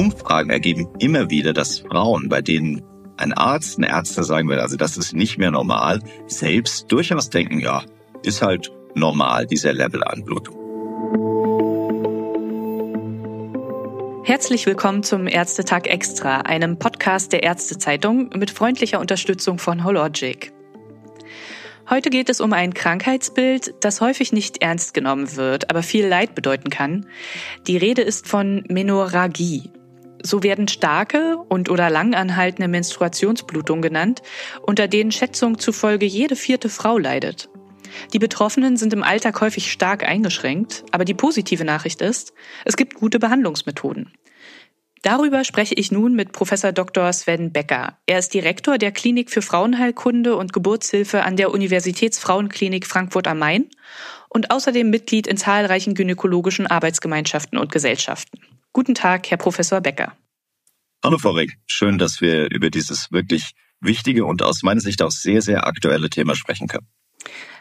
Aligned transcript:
Umfragen 0.00 0.48
ergeben 0.48 0.88
immer 0.98 1.28
wieder, 1.28 1.52
dass 1.52 1.80
Frauen, 1.80 2.30
bei 2.30 2.40
denen 2.40 2.80
ein 3.18 3.34
Arzt, 3.34 3.76
eine 3.76 3.90
Ärzte 3.90 4.24
sagen 4.24 4.48
will, 4.48 4.58
also 4.58 4.78
das 4.78 4.96
ist 4.96 5.12
nicht 5.12 5.36
mehr 5.36 5.50
normal, 5.50 6.00
selbst 6.26 6.90
durchaus 6.90 7.28
denken, 7.28 7.60
ja, 7.60 7.82
ist 8.22 8.40
halt 8.40 8.72
normal, 8.94 9.46
dieser 9.46 9.74
Level 9.74 10.02
an 10.02 10.24
Blutung. 10.24 10.56
Herzlich 14.24 14.64
willkommen 14.64 15.02
zum 15.02 15.26
Ärztetag 15.26 15.86
Extra, 15.86 16.38
einem 16.38 16.78
Podcast 16.78 17.34
der 17.34 17.42
Ärztezeitung 17.42 18.30
mit 18.34 18.50
freundlicher 18.50 19.00
Unterstützung 19.00 19.58
von 19.58 19.84
Hologic. 19.84 20.50
Heute 21.90 22.08
geht 22.08 22.30
es 22.30 22.40
um 22.40 22.54
ein 22.54 22.72
Krankheitsbild, 22.72 23.74
das 23.80 24.00
häufig 24.00 24.32
nicht 24.32 24.62
ernst 24.62 24.94
genommen 24.94 25.36
wird, 25.36 25.68
aber 25.68 25.82
viel 25.82 26.06
Leid 26.06 26.34
bedeuten 26.34 26.70
kann. 26.70 27.04
Die 27.66 27.76
Rede 27.76 28.00
ist 28.00 28.26
von 28.26 28.64
Menorrhagie. 28.70 29.70
So 30.22 30.42
werden 30.42 30.68
starke 30.68 31.36
und 31.48 31.70
oder 31.70 31.90
langanhaltende 31.90 32.68
Menstruationsblutungen 32.68 33.82
genannt, 33.82 34.22
unter 34.62 34.88
denen 34.88 35.12
Schätzungen 35.12 35.58
zufolge 35.58 36.06
jede 36.06 36.36
vierte 36.36 36.68
Frau 36.68 36.98
leidet. 36.98 37.48
Die 38.12 38.18
Betroffenen 38.18 38.76
sind 38.76 38.92
im 38.92 39.02
Alltag 39.02 39.40
häufig 39.40 39.70
stark 39.70 40.04
eingeschränkt, 40.04 40.84
aber 40.92 41.04
die 41.04 41.14
positive 41.14 41.64
Nachricht 41.64 42.00
ist, 42.02 42.32
es 42.64 42.76
gibt 42.76 42.94
gute 42.94 43.18
Behandlungsmethoden. 43.18 44.12
Darüber 45.02 45.44
spreche 45.44 45.74
ich 45.74 45.90
nun 45.90 46.14
mit 46.14 46.32
Professor 46.32 46.72
Dr. 46.72 47.10
Sven 47.12 47.52
Becker. 47.52 47.96
Er 48.04 48.18
ist 48.18 48.34
Direktor 48.34 48.76
der 48.76 48.92
Klinik 48.92 49.30
für 49.30 49.40
Frauenheilkunde 49.40 50.36
und 50.36 50.52
Geburtshilfe 50.52 51.22
an 51.22 51.36
der 51.36 51.52
Universitätsfrauenklinik 51.52 52.86
Frankfurt 52.86 53.26
am 53.26 53.38
Main 53.38 53.70
und 54.28 54.50
außerdem 54.50 54.90
Mitglied 54.90 55.26
in 55.26 55.38
zahlreichen 55.38 55.94
gynäkologischen 55.94 56.66
Arbeitsgemeinschaften 56.66 57.58
und 57.58 57.72
Gesellschaften. 57.72 58.40
Guten 58.72 58.94
Tag, 58.94 59.28
Herr 59.30 59.36
Professor 59.36 59.80
Becker. 59.80 60.16
Hallo, 61.02 61.18
Frau 61.18 61.30
Rick. 61.30 61.58
Schön, 61.66 61.98
dass 61.98 62.20
wir 62.20 62.50
über 62.50 62.70
dieses 62.70 63.10
wirklich 63.10 63.52
wichtige 63.80 64.24
und 64.24 64.42
aus 64.42 64.62
meiner 64.62 64.80
Sicht 64.80 65.02
auch 65.02 65.10
sehr, 65.10 65.42
sehr 65.42 65.66
aktuelle 65.66 66.08
Thema 66.08 66.36
sprechen 66.36 66.68
können. 66.68 66.86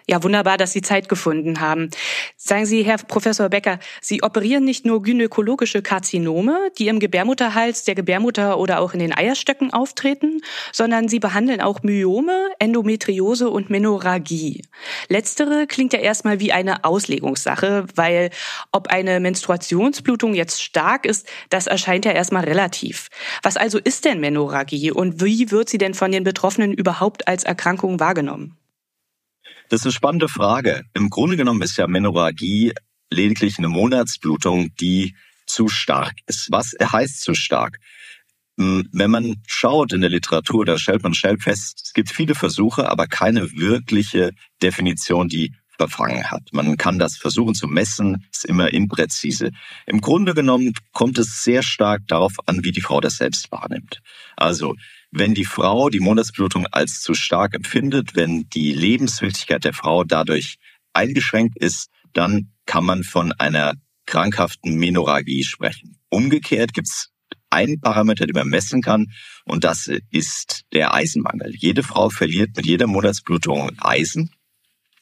Ja, 0.08 0.24
wunderbar, 0.24 0.58
dass 0.58 0.72
Sie 0.72 0.82
Zeit 0.82 1.10
gefunden 1.10 1.60
haben. 1.60 1.90
Sagen 2.36 2.66
Sie, 2.66 2.84
Herr 2.84 2.98
Professor 2.98 3.50
Becker, 3.50 3.80
Sie 4.02 4.24
operieren 4.24 4.66
nicht 4.66 4.86
nur 4.86 5.02
gynäkologische 5.02 5.82
Karzinome, 5.82 6.72
die 6.78 6.88
im 6.88 7.00
Gebärmutterhals, 7.00 7.84
der 7.84 7.96
Gebärmutter 7.96 8.58
oder 8.58 8.80
auch 8.80 8.94
in 8.94 9.00
den 9.00 9.16
Eierstöcken 9.16 9.72
auftreten, 9.74 10.42
sondern 10.72 11.08
Sie 11.08 11.20
behandeln 11.20 11.62
auch 11.62 11.84
Myome, 11.84 12.50
Endometriose 12.60 13.50
und 13.50 13.70
Menorrhagie. 13.70 14.64
Letztere 15.08 15.68
klingt 15.68 15.94
ja 15.94 16.00
erstmal 16.00 16.40
wie 16.40 16.52
eine 16.52 16.84
Auslegungssache, 16.84 17.86
weil 17.96 18.30
ob 18.72 18.88
eine 18.88 19.20
Menstruationsblutung 19.20 20.34
jetzt 20.34 20.62
stark 20.62 21.06
ist, 21.06 21.28
das 21.50 21.68
erscheint 21.68 22.06
ja 22.06 22.12
erstmal 22.12 22.46
relativ. 22.46 23.10
Was 23.44 23.58
also 23.58 23.78
ist 23.78 24.06
denn 24.06 24.20
Menorrhagie 24.20 24.92
und 24.92 25.24
wie 25.24 25.52
wird 25.52 25.70
sie 25.70 25.78
denn 25.78 25.94
von 25.94 26.12
den 26.12 26.24
Betroffenen 26.24 26.74
überhaupt 26.74 27.28
als 27.28 27.44
Erkrankung 27.44 28.00
wahrgenommen? 28.00 28.59
Das 29.70 29.82
ist 29.82 29.86
eine 29.86 29.94
spannende 29.94 30.28
Frage. 30.28 30.84
Im 30.94 31.10
Grunde 31.10 31.38
genommen 31.38 31.62
ist 31.62 31.78
ja 31.78 31.88
Menorrhagie 31.88 32.74
lediglich 33.12 33.58
eine 33.60 33.70
Monatsblutung, 33.70 34.76
die 34.80 35.16
zu 35.46 35.68
stark 35.68 36.14
ist. 36.26 36.52
Was 36.52 36.74
heißt 36.82 37.22
zu 37.22 37.36
stark? 37.36 37.80
Hm, 38.58 38.90
wenn 38.92 39.12
man 39.12 39.36
schaut 39.48 39.94
in 39.94 40.02
der 40.02 40.10
Literatur, 40.10 40.66
da 40.66 40.78
stellt 40.78 41.04
man 41.04 41.14
schnell 41.14 41.38
fest, 41.38 41.82
es 41.86 41.94
gibt 41.94 42.12
viele 42.12 42.36
Versuche, 42.36 42.90
aber 42.90 43.08
keine 43.08 43.52
wirkliche 43.54 44.32
Definition, 44.62 45.30
die 45.30 45.54
verfangen 45.78 46.30
hat. 46.30 46.50
Man 46.52 46.76
kann 46.76 47.00
das 47.00 47.16
versuchen 47.16 47.56
zu 47.56 47.68
messen, 47.68 48.26
ist 48.34 48.46
immer 48.46 48.74
impräzise. 48.74 49.52
Im 49.86 50.02
Grunde 50.02 50.34
genommen 50.34 50.74
kommt 50.92 51.18
es 51.18 51.42
sehr 51.44 51.64
stark 51.64 52.02
darauf 52.08 52.34
an, 52.48 52.66
wie 52.66 52.74
die 52.74 52.82
Frau 52.82 53.00
das 53.00 53.16
selbst 53.16 53.50
wahrnimmt. 53.52 54.02
Also 54.36 54.76
wenn 55.12 55.34
die 55.34 55.46
Frau 55.46 55.90
die 55.90 56.00
Monatsblutung 56.00 56.68
als 56.68 57.02
zu 57.02 57.14
stark 57.14 57.54
empfindet, 57.54 58.16
wenn 58.16 58.48
die 58.50 58.74
Lebenswilligkeit 58.74 59.64
der 59.64 59.74
Frau 59.74 60.04
dadurch 60.04 60.58
eingeschränkt 60.94 61.58
ist, 61.58 61.90
dann 62.14 62.52
kann 62.66 62.86
man 62.86 63.04
von 63.04 63.32
einer 63.34 63.74
krankhaften 64.06 64.76
Menorrhagie 64.76 65.44
sprechen. 65.44 65.98
Umgekehrt 66.10 66.74
gibt 66.74 66.88
es 66.88 67.10
einen 67.50 67.80
Parameter, 67.80 68.28
den 68.28 68.36
man 68.36 68.48
messen 68.48 68.82
kann, 68.82 69.08
und 69.46 69.64
das 69.64 69.90
ist 70.12 70.62
der 70.74 70.94
Eisenmangel. 70.94 71.56
Jede 71.56 71.82
Frau 71.84 72.10
verliert 72.10 72.56
mit 72.56 72.66
jeder 72.66 72.88
Monatsblutung 72.88 73.72
Eisen. 73.80 74.32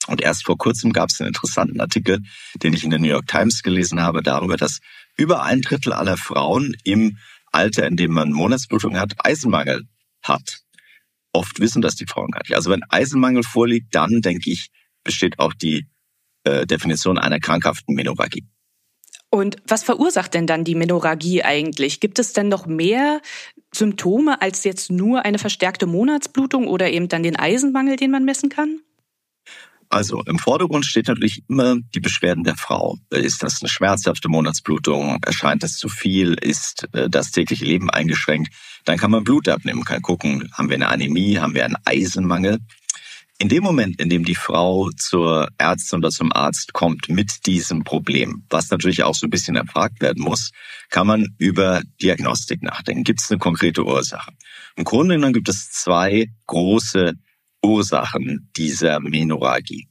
Und 0.07 0.21
erst 0.21 0.45
vor 0.45 0.57
kurzem 0.57 0.93
gab 0.93 1.09
es 1.09 1.19
einen 1.19 1.29
interessanten 1.29 1.81
Artikel, 1.81 2.19
den 2.55 2.73
ich 2.73 2.85
in 2.85 2.91
der 2.91 2.99
New 2.99 3.09
York 3.09 3.27
Times 3.27 3.61
gelesen 3.61 4.01
habe, 4.01 4.23
darüber, 4.23 4.55
dass 4.55 4.79
über 5.17 5.43
ein 5.43 5.61
Drittel 5.61 5.91
aller 5.91 6.15
Frauen 6.15 6.75
im 6.85 7.17
Alter, 7.51 7.87
in 7.87 7.97
dem 7.97 8.13
man 8.13 8.31
Monatsblutung 8.31 8.97
hat, 8.97 9.13
Eisenmangel 9.25 9.85
hat. 10.27 10.61
Oft 11.33 11.59
wissen 11.59 11.81
das 11.81 11.95
die 11.95 12.05
Frauen 12.05 12.31
gar 12.31 12.41
nicht. 12.41 12.55
Also 12.55 12.69
wenn 12.69 12.83
Eisenmangel 12.89 13.43
vorliegt, 13.43 13.93
dann 13.93 14.21
denke 14.21 14.49
ich, 14.49 14.69
besteht 15.03 15.39
auch 15.39 15.53
die 15.53 15.87
äh, 16.43 16.65
Definition 16.65 17.17
einer 17.17 17.39
krankhaften 17.39 17.95
Menorrhagie. 17.95 18.47
Und 19.29 19.57
was 19.67 19.83
verursacht 19.83 20.33
denn 20.33 20.47
dann 20.47 20.63
die 20.63 20.75
Menorrhagie 20.75 21.43
eigentlich? 21.43 21.99
Gibt 21.99 22.17
es 22.17 22.33
denn 22.33 22.47
noch 22.47 22.65
mehr 22.65 23.21
Symptome 23.73 24.41
als 24.41 24.63
jetzt 24.63 24.89
nur 24.89 25.25
eine 25.25 25.37
verstärkte 25.37 25.85
Monatsblutung 25.85 26.67
oder 26.67 26.89
eben 26.89 27.09
dann 27.09 27.23
den 27.23 27.35
Eisenmangel, 27.35 27.97
den 27.97 28.11
man 28.11 28.23
messen 28.23 28.49
kann? 28.49 28.79
Also 29.89 30.21
im 30.23 30.37
Vordergrund 30.37 30.85
steht 30.85 31.07
natürlich 31.07 31.43
immer 31.47 31.77
die 31.95 31.99
Beschwerden 31.99 32.43
der 32.43 32.57
Frau. 32.57 32.97
Ist 33.09 33.41
das 33.41 33.61
eine 33.61 33.69
schmerzhafte 33.69 34.27
Monatsblutung? 34.27 35.17
Erscheint 35.25 35.63
das 35.63 35.77
zu 35.77 35.87
viel? 35.87 36.33
Ist 36.33 36.87
äh, 36.93 37.09
das 37.09 37.31
tägliche 37.31 37.65
Leben 37.65 37.89
eingeschränkt? 37.89 38.53
Dann 38.85 38.97
kann 38.97 39.11
man 39.11 39.23
Blut 39.23 39.47
abnehmen, 39.47 39.85
kann 39.85 40.01
gucken, 40.01 40.49
haben 40.53 40.69
wir 40.69 40.75
eine 40.75 40.89
Anämie, 40.89 41.39
haben 41.39 41.53
wir 41.53 41.65
einen 41.65 41.77
Eisenmangel. 41.85 42.59
In 43.39 43.49
dem 43.49 43.63
Moment, 43.63 44.01
in 44.01 44.09
dem 44.09 44.25
die 44.25 44.35
Frau 44.35 44.89
zur 44.97 45.49
Ärztin 45.59 45.99
oder 45.99 46.09
zum 46.09 46.33
Arzt 46.33 46.73
kommt 46.73 47.07
mit 47.07 47.45
diesem 47.45 47.83
Problem, 47.83 48.43
was 48.49 48.71
natürlich 48.71 49.03
auch 49.03 49.13
so 49.13 49.27
ein 49.27 49.29
bisschen 49.29 49.55
erfragt 49.55 50.01
werden 50.01 50.23
muss, 50.23 50.51
kann 50.89 51.05
man 51.05 51.35
über 51.37 51.83
Diagnostik 52.01 52.63
nachdenken. 52.63 53.03
Gibt 53.03 53.21
es 53.21 53.29
eine 53.29 53.37
konkrete 53.37 53.85
Ursache? 53.85 54.31
Im 54.75 54.85
Grunde 54.85 55.15
genommen 55.15 55.33
gibt 55.33 55.49
es 55.49 55.69
zwei 55.71 56.31
große 56.47 57.13
Ursachen 57.63 58.49
dieser 58.55 58.99
Menorrhagie. 58.99 59.87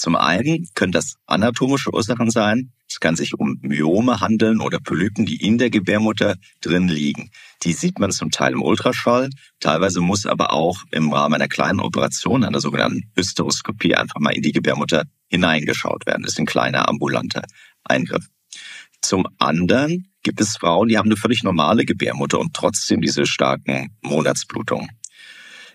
Zum 0.00 0.16
einen 0.16 0.66
können 0.74 0.92
das 0.92 1.16
anatomische 1.26 1.92
Ursachen 1.92 2.30
sein. 2.30 2.72
Es 2.88 3.00
kann 3.00 3.16
sich 3.16 3.34
um 3.34 3.58
Myome 3.60 4.20
handeln 4.20 4.60
oder 4.60 4.78
Polypen, 4.80 5.26
die 5.26 5.36
in 5.36 5.58
der 5.58 5.68
Gebärmutter 5.68 6.36
drin 6.62 6.88
liegen. 6.88 7.30
Die 7.64 7.74
sieht 7.74 7.98
man 7.98 8.10
zum 8.10 8.30
Teil 8.30 8.54
im 8.54 8.62
Ultraschall. 8.62 9.28
Teilweise 9.60 10.00
muss 10.00 10.24
aber 10.24 10.54
auch 10.54 10.78
im 10.90 11.12
Rahmen 11.12 11.34
einer 11.34 11.48
kleinen 11.48 11.80
Operation, 11.80 12.44
einer 12.44 12.60
sogenannten 12.60 13.10
Hysteroskopie, 13.14 13.94
einfach 13.94 14.20
mal 14.20 14.34
in 14.34 14.42
die 14.42 14.52
Gebärmutter 14.52 15.04
hineingeschaut 15.28 16.06
werden. 16.06 16.22
Das 16.22 16.32
ist 16.32 16.38
ein 16.38 16.46
kleiner 16.46 16.88
ambulanter 16.88 17.42
Eingriff. 17.84 18.26
Zum 19.02 19.26
anderen 19.38 20.08
gibt 20.22 20.40
es 20.40 20.56
Frauen, 20.56 20.88
die 20.88 20.96
haben 20.96 21.08
eine 21.08 21.16
völlig 21.16 21.42
normale 21.42 21.84
Gebärmutter 21.84 22.38
und 22.38 22.54
trotzdem 22.54 23.02
diese 23.02 23.26
starken 23.26 23.96
Monatsblutungen. 24.02 24.88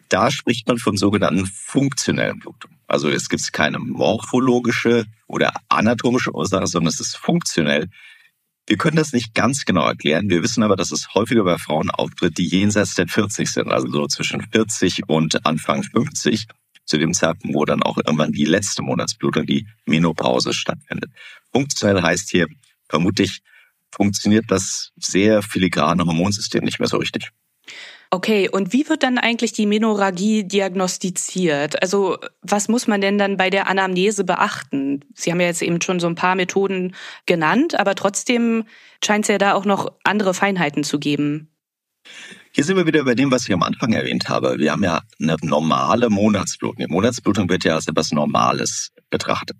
Da 0.09 0.31
spricht 0.31 0.67
man 0.67 0.77
von 0.77 0.97
sogenannten 0.97 1.45
funktionellen 1.45 2.39
Blutungen. 2.39 2.77
Also 2.87 3.09
es 3.09 3.29
gibt 3.29 3.51
keine 3.53 3.79
morphologische 3.79 5.05
oder 5.27 5.53
anatomische 5.69 6.33
Ursache, 6.33 6.67
sondern 6.67 6.89
es 6.89 6.99
ist 6.99 7.17
funktionell. 7.17 7.89
Wir 8.67 8.77
können 8.77 8.97
das 8.97 9.13
nicht 9.13 9.33
ganz 9.33 9.65
genau 9.65 9.87
erklären. 9.87 10.29
Wir 10.29 10.43
wissen 10.43 10.63
aber, 10.63 10.75
dass 10.75 10.91
es 10.91 11.13
häufiger 11.13 11.43
bei 11.43 11.57
Frauen 11.57 11.89
auftritt, 11.89 12.37
die 12.37 12.47
jenseits 12.47 12.95
der 12.95 13.07
40 13.07 13.49
sind, 13.49 13.71
also 13.71 13.89
so 13.91 14.07
zwischen 14.07 14.41
40 14.41 15.07
und 15.07 15.45
Anfang 15.45 15.83
50, 15.83 16.47
zu 16.85 16.97
dem 16.97 17.13
Zeitpunkt, 17.13 17.55
wo 17.55 17.65
dann 17.65 17.83
auch 17.83 17.97
irgendwann 17.97 18.31
die 18.31 18.45
letzte 18.45 18.83
Monatsblutung, 18.83 19.45
die 19.45 19.67
Menopause 19.85 20.53
stattfindet. 20.53 21.11
Funktionell 21.51 22.01
heißt 22.01 22.29
hier 22.29 22.47
vermutlich, 22.87 23.41
funktioniert 23.91 24.45
das 24.49 24.91
sehr 24.95 25.41
filigrane 25.41 26.05
Hormonsystem 26.05 26.63
nicht 26.63 26.79
mehr 26.79 26.87
so 26.87 26.97
richtig. 26.97 27.31
Okay, 28.15 28.47
und 28.47 28.71
wie 28.71 28.87
wird 28.87 29.03
dann 29.03 29.17
eigentlich 29.17 29.51
die 29.51 29.65
Menorrhagie 29.65 30.45
diagnostiziert? 30.45 31.81
Also 31.81 32.17
was 32.41 32.69
muss 32.69 32.87
man 32.87 33.01
denn 33.01 33.17
dann 33.17 33.35
bei 33.35 33.49
der 33.49 33.67
Anamnese 33.67 34.23
beachten? 34.23 35.03
Sie 35.13 35.31
haben 35.31 35.41
ja 35.41 35.47
jetzt 35.47 35.61
eben 35.61 35.81
schon 35.81 35.99
so 35.99 36.07
ein 36.07 36.15
paar 36.15 36.35
Methoden 36.35 36.95
genannt, 37.25 37.77
aber 37.77 37.93
trotzdem 37.93 38.63
scheint 39.03 39.25
es 39.25 39.27
ja 39.27 39.37
da 39.37 39.53
auch 39.53 39.65
noch 39.65 39.91
andere 40.05 40.33
Feinheiten 40.33 40.85
zu 40.85 40.97
geben. 40.97 41.49
Hier 42.53 42.63
sind 42.63 42.77
wir 42.77 42.85
wieder 42.85 43.03
bei 43.03 43.15
dem, 43.15 43.31
was 43.31 43.49
ich 43.49 43.53
am 43.53 43.63
Anfang 43.63 43.91
erwähnt 43.91 44.29
habe. 44.29 44.59
Wir 44.59 44.71
haben 44.71 44.83
ja 44.85 45.01
eine 45.19 45.35
normale 45.41 46.09
Monatsblutung. 46.09 46.85
Die 46.87 46.93
Monatsblutung 46.93 47.49
wird 47.49 47.65
ja 47.65 47.75
als 47.75 47.89
etwas 47.89 48.13
Normales 48.13 48.93
betrachtet. 49.09 49.57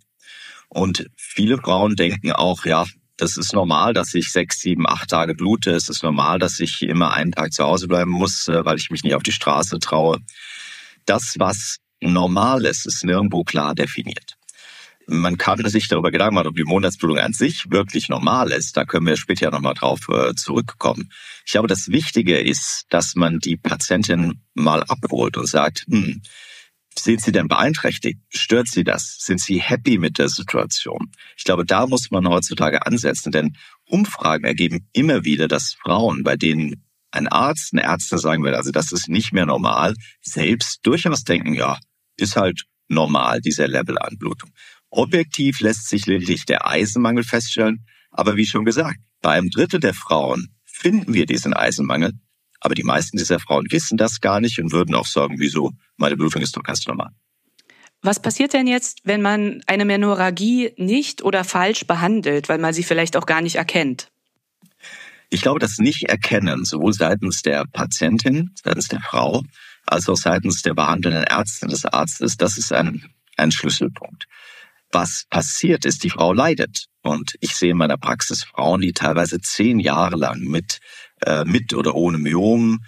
Und 0.70 1.10
viele 1.18 1.58
Frauen 1.58 1.98
denken 1.98 2.32
auch, 2.32 2.64
ja, 2.64 2.86
das 3.18 3.38
ist 3.38 3.54
normal, 3.54 3.94
dass 3.94 4.14
ich 4.14 4.32
sechs, 4.32 4.60
sieben, 4.60 4.88
acht 4.88 5.10
Tage 5.10 5.36
blute. 5.36 5.72
Es 5.72 5.90
ist 5.90 6.04
normal, 6.04 6.40
dass 6.40 6.60
ich 6.60 6.82
immer 6.82 7.14
einen 7.14 7.32
Tag 7.32 7.54
zu 7.54 7.64
Hause 7.64 7.88
bleiben 7.88 8.12
muss, 8.12 8.48
äh, 8.48 8.66
weil 8.66 8.78
ich 8.78 8.90
mich 8.90 9.04
nicht 9.04 9.16
auf 9.16 9.24
die 9.24 9.32
Straße 9.32 9.80
traue. 9.80 10.20
Das, 11.06 11.36
was 11.38 11.78
normal 12.02 12.66
ist, 12.66 12.86
ist 12.86 13.04
nirgendwo 13.04 13.44
klar 13.44 13.76
definiert. 13.76 14.36
man 15.08 15.38
kann 15.38 15.64
sich 15.70 15.88
darüber 15.88 16.10
Gedanken 16.10 16.36
machen, 16.36 16.48
ob 16.48 16.56
die 16.56 16.64
Monatsblutung 16.64 17.20
an 17.20 17.32
sich 17.32 17.70
wirklich 17.70 18.10
normal 18.10 18.52
ist. 18.52 18.76
Da 18.76 18.86
können 18.86 19.06
wir 19.06 19.18
später 19.18 19.52
nochmal 19.52 19.76
drauf 19.76 20.10
äh, 20.10 20.34
zurückkommen. 20.34 21.12
Ich 21.46 21.52
glaube, 21.52 21.68
das 21.68 21.90
Wichtige 21.90 22.40
ist, 22.40 22.86
dass 22.90 23.16
man 23.16 23.40
die 23.40 23.56
Patientin 23.56 24.42
mal 24.56 24.84
abholt 24.84 25.38
und 25.38 25.48
sagt, 25.48 25.86
hm, 25.88 26.22
sind 26.98 27.22
Sie 27.22 27.32
denn 27.32 27.48
beeinträchtigt? 27.48 28.20
Stört 28.30 28.68
Sie 28.68 28.84
das? 28.84 29.18
Sind 29.20 29.40
Sie 29.40 29.62
happy 29.62 29.98
mit 29.98 30.18
der 30.18 30.30
Situation? 30.30 31.12
Ich 31.38 31.44
glaube, 31.44 31.66
da 31.66 31.88
muss 31.88 32.12
man 32.12 32.28
heutzutage 32.28 32.86
ansetzen, 32.86 33.32
denn 33.32 33.58
Umfragen 33.86 34.46
ergeben 34.46 34.88
immer 34.94 35.24
wieder, 35.24 35.48
dass 35.48 35.74
Frauen, 35.74 36.24
bei 36.24 36.36
denen 36.36 36.84
ein 37.12 37.28
Arzt, 37.28 37.74
eine 37.74 37.84
Ärztin 37.84 38.18
sagen 38.18 38.44
will, 38.44 38.56
also 38.56 38.72
das 38.72 38.92
ist 38.92 39.08
nicht 39.08 39.34
mehr 39.34 39.46
normal, 39.46 39.96
selbst 40.22 40.80
durchaus 40.84 41.24
denken, 41.24 41.54
ja, 41.54 41.78
ist 42.18 42.36
halt 42.36 42.64
normal, 42.88 43.42
dieser 43.42 43.68
Level 43.68 43.98
an 43.98 44.18
Blutung. 44.18 44.52
Objektiv 44.90 45.60
lässt 45.60 45.90
sich 45.90 46.06
lediglich 46.06 46.46
der 46.46 46.68
Eisenmangel 46.68 47.24
feststellen, 47.24 47.86
aber 48.12 48.38
wie 48.38 48.46
schon 48.46 48.66
gesagt, 48.66 48.98
bei 49.22 49.32
einem 49.32 49.50
Drittel 49.50 49.80
der 49.80 49.94
Frauen 49.94 50.56
finden 50.64 51.14
wir 51.14 51.26
diesen 51.26 51.54
Eisenmangel, 51.54 52.14
aber 52.66 52.74
die 52.74 52.84
meisten 52.84 53.18
dieser 53.18 53.40
Frauen 53.40 53.68
wissen 53.70 53.96
das 53.96 54.22
gar 54.22 54.40
nicht 54.40 54.60
und 54.60 54.72
würden 54.72 54.96
auch 54.96 55.06
sagen, 55.06 55.36
wieso, 55.38 55.74
meine 55.98 56.18
Blutung 56.18 56.42
ist 56.42 56.58
doch 56.58 56.64
ganz 56.64 56.88
normal. 56.88 57.12
Was 58.02 58.20
passiert 58.20 58.54
denn 58.54 58.66
jetzt, 58.66 59.02
wenn 59.04 59.22
man 59.22 59.62
eine 59.68 59.86
Menorrhagie 59.86 60.74
nicht 60.78 61.22
oder 61.22 61.44
falsch 61.44 61.86
behandelt, 61.86 62.50
weil 62.50 62.58
man 62.58 62.74
sie 62.74 62.82
vielleicht 62.82 63.18
auch 63.18 63.28
gar 63.28 63.42
nicht 63.42 63.58
erkennt? 63.58 64.12
Ich 65.30 65.42
glaube, 65.42 65.60
das 65.60 65.78
Nicht-Erkennen, 65.78 66.66
sowohl 66.66 66.94
seitens 66.94 67.44
der 67.44 67.66
Patientin, 67.66 68.50
seitens 68.64 68.88
der 68.88 69.02
Frau, 69.02 69.44
als 69.86 70.10
auch 70.10 70.18
seitens 70.18 70.64
der 70.64 70.74
behandelnden 70.74 71.24
Ärztin 71.24 71.70
des 71.70 71.86
Arztes, 71.86 72.36
das 72.36 72.58
ist 72.58 72.74
ein, 72.74 73.06
ein 73.38 73.52
Schlüsselpunkt. 73.52 74.26
Was 74.92 75.26
passiert 75.30 75.86
ist, 75.86 76.04
die 76.04 76.10
Frau 76.10 76.34
leidet. 76.34 76.86
Und 77.04 77.36
ich 77.42 77.56
sehe 77.56 77.72
in 77.72 77.78
meiner 77.78 77.98
Praxis 77.98 78.44
Frauen, 78.44 78.82
die 78.82 78.94
teilweise 78.94 79.40
zehn 79.40 79.80
Jahre 79.80 80.16
lang 80.16 80.40
mit, 80.40 80.80
mit 81.46 81.74
oder 81.74 81.96
ohne 81.96 82.18
Myom, 82.18 82.84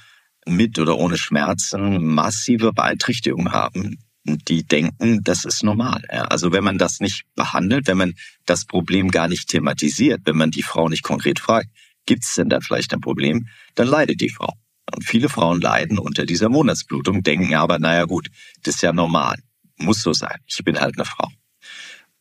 mit 0.46 0.80
oder 0.80 0.98
ohne 0.98 1.18
Schmerzen 1.18 2.06
massive 2.06 2.74
Beeinträchtigungen 2.74 3.52
haben, 3.52 3.98
die 4.24 4.66
denken, 4.66 5.24
das 5.24 5.46
ist 5.46 5.64
normal. 5.64 6.04
Also 6.10 6.52
wenn 6.52 6.64
man 6.64 6.78
das 6.78 7.00
nicht 7.00 7.24
behandelt, 7.36 7.88
wenn 7.88 7.98
man 7.98 8.14
das 8.46 8.66
Problem 8.66 9.10
gar 9.10 9.28
nicht 9.28 9.50
thematisiert, 9.50 10.22
wenn 10.26 10.38
man 10.38 10.52
die 10.52 10.64
Frau 10.64 10.90
nicht 10.90 11.04
konkret 11.04 11.40
fragt, 11.40 11.70
gibt 12.06 12.24
es 12.24 12.36
denn 12.36 12.50
da 12.50 12.60
vielleicht 12.60 12.94
ein 12.94 13.02
Problem, 13.02 13.48
dann 13.76 13.88
leidet 13.88 14.22
die 14.22 14.30
Frau. 14.30 14.54
Und 14.94 15.04
viele 15.04 15.30
Frauen 15.30 15.60
leiden 15.60 16.00
unter 16.00 16.26
dieser 16.26 16.50
Monatsblutung, 16.50 17.24
denken 17.24 17.56
aber, 17.56 17.80
naja 17.80 18.06
gut, 18.06 18.30
das 18.64 18.76
ist 18.76 18.82
ja 18.82 18.94
normal, 18.94 19.38
muss 19.78 20.02
so 20.02 20.14
sein, 20.14 20.40
ich 20.46 20.64
bin 20.64 20.80
halt 20.80 20.98
eine 20.98 21.06
Frau. 21.06 21.30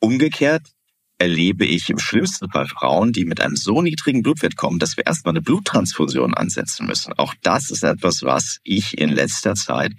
Umgekehrt 0.00 0.72
erlebe 1.18 1.64
ich 1.64 1.88
im 1.88 1.98
schlimmsten 1.98 2.50
Fall 2.50 2.66
Frauen, 2.66 3.12
die 3.12 3.24
mit 3.24 3.40
einem 3.40 3.56
so 3.56 3.80
niedrigen 3.80 4.22
Blutwert 4.22 4.56
kommen, 4.56 4.78
dass 4.78 4.96
wir 4.96 5.06
erstmal 5.06 5.32
eine 5.32 5.42
Bluttransfusion 5.42 6.34
ansetzen 6.34 6.86
müssen. 6.86 7.14
Auch 7.14 7.34
das 7.42 7.70
ist 7.70 7.82
etwas, 7.82 8.22
was 8.22 8.58
ich 8.64 8.98
in 8.98 9.10
letzter 9.10 9.54
Zeit 9.54 9.92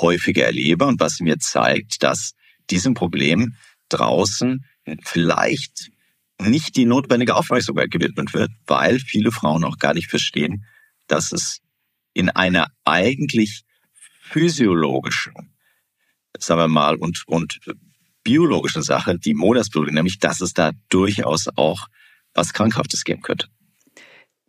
häufiger 0.00 0.44
erlebe 0.44 0.86
und 0.86 1.00
was 1.00 1.20
mir 1.20 1.38
zeigt, 1.38 2.02
dass 2.02 2.34
diesem 2.70 2.94
Problem 2.94 3.56
draußen 3.88 4.64
vielleicht 5.02 5.90
nicht 6.40 6.76
die 6.76 6.86
notwendige 6.86 7.34
Aufmerksamkeit 7.34 7.90
gewidmet 7.90 8.32
wird, 8.32 8.50
weil 8.66 8.98
viele 8.98 9.32
Frauen 9.32 9.64
auch 9.64 9.78
gar 9.78 9.94
nicht 9.94 10.08
verstehen, 10.08 10.64
dass 11.06 11.32
es 11.32 11.60
in 12.12 12.30
einer 12.30 12.68
eigentlich 12.84 13.62
physiologischen, 13.92 15.34
sagen 16.38 16.60
wir 16.60 16.68
mal, 16.68 16.96
und, 16.96 17.24
und 17.26 17.58
biologischen 18.30 18.82
Sache, 18.82 19.18
die 19.18 19.34
Monatsblutung, 19.34 19.92
nämlich 19.92 20.20
dass 20.20 20.40
es 20.40 20.52
da 20.52 20.70
durchaus 20.88 21.48
auch 21.56 21.88
was 22.32 22.52
Krankhaftes 22.52 23.02
geben 23.02 23.22
könnte. 23.22 23.48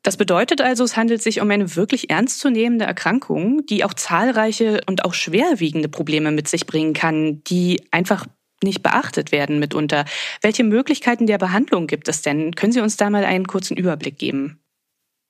Das 0.03 0.17
bedeutet 0.17 0.61
also, 0.61 0.83
es 0.83 0.95
handelt 0.97 1.23
sich 1.23 1.41
um 1.41 1.49
eine 1.49 1.75
wirklich 1.75 2.11
ernstzunehmende 2.11 2.85
Erkrankung, 2.85 3.65
die 3.65 3.83
auch 3.83 3.95
zahlreiche 3.95 4.81
und 4.85 5.03
auch 5.03 5.15
schwerwiegende 5.15 5.89
Probleme 5.89 6.31
mit 6.31 6.47
sich 6.47 6.67
bringen 6.67 6.93
kann, 6.93 7.43
die 7.45 7.81
einfach 7.89 8.27
nicht 8.63 8.83
beachtet 8.83 9.31
werden 9.31 9.57
mitunter. 9.57 10.05
Welche 10.43 10.63
Möglichkeiten 10.63 11.25
der 11.25 11.39
Behandlung 11.39 11.87
gibt 11.87 12.07
es 12.07 12.21
denn? 12.21 12.53
Können 12.53 12.73
Sie 12.73 12.81
uns 12.81 12.97
da 12.97 13.09
mal 13.09 13.25
einen 13.25 13.47
kurzen 13.47 13.77
Überblick 13.77 14.19
geben? 14.19 14.61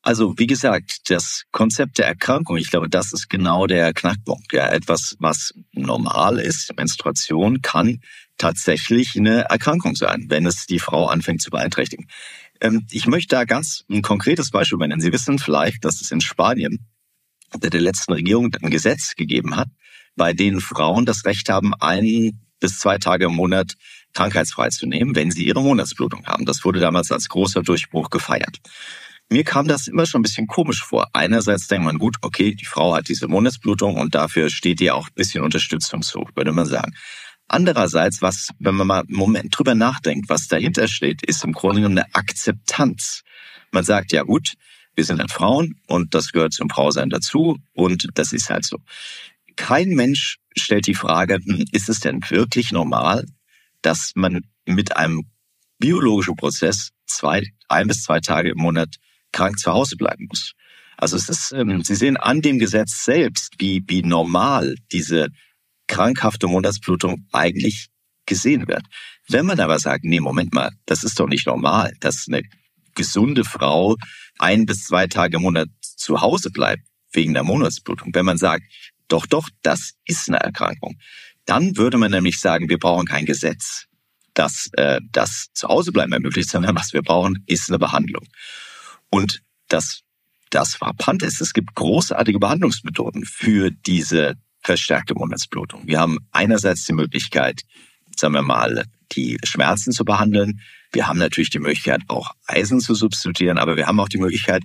Also 0.03 0.33
wie 0.38 0.48
gesagt, 0.48 1.09
das 1.09 1.44
Konzept 1.51 2.00
der 2.00 2.07
Erkrankung, 2.07 2.57
ich 2.57 2.71
glaube, 2.71 2.89
das 2.89 3.13
ist 3.13 3.30
genau 3.30 3.68
der 3.68 3.94
Knackpunkt. 3.94 4.51
Ja, 4.51 4.68
etwas, 4.68 5.15
was 5.19 5.53
normal 5.74 6.39
ist, 6.39 6.75
Menstruation, 6.75 7.62
kann 7.62 8.01
tatsächlich 8.42 9.16
eine 9.16 9.42
Erkrankung 9.44 9.96
sein, 9.96 10.26
wenn 10.30 10.48
es 10.48 10.66
die 10.66 10.80
Frau 10.80 11.06
anfängt 11.06 11.42
zu 11.42 11.52
beeinträchtigen. 11.52 12.08
Ähm, 12.60 12.88
ich 12.90 13.06
möchte 13.06 13.36
da 13.36 13.46
ganz 13.46 13.86
ein 13.90 14.02
konkretes 14.02 14.50
Beispiel 14.50 14.80
nennen. 14.80 15.00
Sie 15.00 15.14
wissen 15.14 15.38
vielleicht, 15.38 15.86
dass 15.86 16.02
es 16.02 16.12
in 16.12 16.22
Spanien 16.22 16.88
unter 17.54 17.70
der 17.70 17.82
letzten 17.82 18.14
Regierung 18.14 18.56
ein 18.62 18.72
Gesetz 18.72 19.16
gegeben 19.16 19.56
hat, 19.56 19.68
bei 20.16 20.34
denen 20.34 20.60
Frauen 20.60 21.06
das 21.06 21.26
Recht 21.26 21.50
haben, 21.50 21.74
ein 21.76 22.42
bis 22.60 22.80
zwei 22.80 22.98
Tage 22.98 23.26
im 23.26 23.36
Monat 23.36 23.76
krankheitsfrei 24.14 24.70
zu 24.70 24.88
nehmen, 24.88 25.16
wenn 25.16 25.32
sie 25.32 25.46
ihre 25.46 25.62
Monatsblutung 25.62 26.26
haben. 26.26 26.46
Das 26.46 26.66
wurde 26.66 26.80
damals 26.80 27.12
als 27.12 27.30
großer 27.30 27.62
Durchbruch 27.62 28.10
gefeiert. 28.10 28.58
Mir 29.30 29.44
kam 29.44 29.68
das 29.68 29.88
immer 29.88 30.06
schon 30.06 30.20
ein 30.20 30.24
bisschen 30.24 30.48
komisch 30.48 30.84
vor. 30.84 31.08
Einerseits 31.14 31.68
denkt 31.68 31.86
man, 31.86 32.00
gut, 32.00 32.18
okay, 32.22 32.54
die 32.54 32.66
Frau 32.66 32.96
hat 32.96 33.08
diese 33.08 33.28
Monatsblutung 33.28 33.98
und 33.98 34.14
dafür 34.14 34.50
steht 34.50 34.82
ihr 34.82 34.96
auch 34.96 35.08
ein 35.08 35.16
bisschen 35.16 35.44
Unterstützung 35.44 36.02
zu, 36.02 36.28
würde 36.36 36.52
man 36.52 36.66
sagen. 36.66 36.94
Andererseits, 37.53 38.21
was, 38.21 38.48
wenn 38.59 38.75
man 38.75 38.88
mal 38.88 39.00
einen 39.01 39.18
Moment 39.18 39.57
drüber 39.57 39.75
nachdenkt, 39.75 40.30
was 40.30 40.48
dahinter 40.48 40.88
steht, 40.88 41.21
ist 41.21 41.44
im 41.44 41.51
Grunde 41.51 41.81
genommen 41.81 41.98
eine 41.98 42.15
Akzeptanz. 42.15 43.24
Man 43.71 43.83
sagt, 43.83 44.13
ja 44.13 44.24
gut, 44.24 44.53
wir 44.95 45.03
sind 45.03 45.19
halt 45.19 45.33
Frauen 45.33 45.75
und 45.86 46.15
das 46.15 46.31
gehört 46.31 46.53
zum 46.53 46.69
Frausein 46.69 47.09
dazu 47.09 47.57
und 47.74 48.07
das 48.13 48.31
ist 48.31 48.50
halt 48.50 48.63
so. 48.63 48.77
Kein 49.57 49.89
Mensch 49.89 50.38
stellt 50.57 50.88
die 50.88 50.95
Frage, 50.95 51.39
hm, 51.44 51.65
ist 51.74 51.89
es 51.89 52.00
denn 52.00 52.21
wirklich 52.30 52.71
normal, 52.71 53.25
dass 53.81 54.13
man 54.15 54.45
mit 54.65 54.95
einem 54.95 55.24
biologischen 55.77 56.38
Prozess 56.38 56.92
zwei, 57.06 57.44
ein 57.68 57.88
bis 57.88 58.03
zwei 58.03 58.21
Tage 58.21 58.51
im 58.51 58.59
Monat 58.59 58.95
krank 59.33 59.59
zu 59.59 59.74
Hause 59.74 59.98
bleiben 59.98 60.27
muss. 60.30 60.53
Also 60.95 61.18
es 61.18 61.27
ist, 61.27 61.51
ähm, 61.51 61.83
Sie 61.83 61.95
sehen 61.95 62.15
an 62.15 62.42
dem 62.42 62.59
Gesetz 62.59 63.03
selbst, 63.03 63.56
wie, 63.57 63.83
wie 63.88 64.03
normal 64.03 64.75
diese 64.94 65.27
krankhafte 65.92 66.48
Monatsblutung 66.48 67.28
eigentlich 67.34 67.90
gesehen 68.26 68.68
wird. 68.68 68.84
Wenn 69.28 69.46
man 69.46 69.60
aber 69.60 69.78
sagt, 69.78 70.06
nee, 70.06 70.22
Moment 70.22 70.54
mal, 70.54 70.72
das 70.86 71.04
ist 71.04 71.20
doch 71.20 71.28
nicht 71.28 71.46
normal, 71.48 71.94
dass 72.00 72.26
eine 72.28 72.44
gesunde 72.96 73.44
Frau 73.44 73.98
ein 74.39 74.65
bis 74.65 74.86
zwei 74.86 75.08
Tage 75.08 75.38
im 75.38 75.44
Monat 75.44 75.68
zu 75.82 76.22
Hause 76.22 76.50
bleibt 76.50 76.84
wegen 77.12 77.34
der 77.34 77.44
Monatsblutung. 77.44 78.15
Wenn 78.15 78.25
man 78.25 78.38
sagt, 78.38 78.63
doch, 79.10 79.25
doch, 79.25 79.50
das 79.63 79.92
ist 80.06 80.30
eine 80.30 80.39
Erkrankung, 80.39 80.98
dann 81.46 81.75
würde 81.75 81.98
man 81.98 82.12
nämlich 82.12 82.39
sagen, 82.39 82.70
wir 82.70 82.80
brauchen 82.80 83.06
kein 83.06 83.25
Gesetz, 83.25 83.88
das 84.34 84.70
äh, 84.74 85.01
das 85.12 85.48
Zuhausebleiben 85.54 86.13
ermöglicht, 86.13 86.50
sondern 86.50 86.75
was 86.75 86.94
wir 86.94 87.01
brauchen, 87.01 87.44
ist 87.48 87.70
eine 87.70 87.80
Behandlung. 87.80 88.25
Und 89.10 89.42
das, 89.68 90.04
das 90.51 90.75
frappant 90.75 91.22
ist, 91.22 91.42
es 91.42 91.51
gibt 91.51 91.75
großartige 91.75 92.39
Behandlungsmethoden 92.39 93.25
für 93.25 93.72
diese 93.72 94.38
verstärkte 94.62 95.15
Monatsblutung. 95.15 95.88
Wir 95.88 96.00
haben 96.00 96.18
einerseits 96.32 96.86
die 96.86 96.94
Möglichkeit, 96.94 97.62
sagen 98.15 98.34
wir 98.34 98.41
mal, 98.41 98.86
die 99.13 99.38
Schmerzen 99.44 99.91
zu 99.91 100.06
behandeln. 100.06 100.62
Wir 100.91 101.08
haben 101.08 101.20
natürlich 101.20 101.50
die 101.50 101.60
Möglichkeit, 101.60 102.01
auch 102.08 102.32
Eisen 102.48 102.80
zu 102.80 102.94
substituieren, 102.94 103.58
aber 103.58 103.75
wir 103.75 103.88
haben 103.88 104.00
auch 104.00 104.10
die 104.10 104.18
Möglichkeit, 104.18 104.63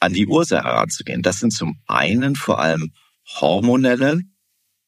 an 0.00 0.12
die 0.12 0.26
Ursache 0.26 0.64
heranzugehen. 0.64 1.22
Das 1.22 1.38
sind 1.38 1.52
zum 1.52 1.78
einen 1.86 2.36
vor 2.36 2.60
allem 2.60 2.92
hormonelle 3.40 4.20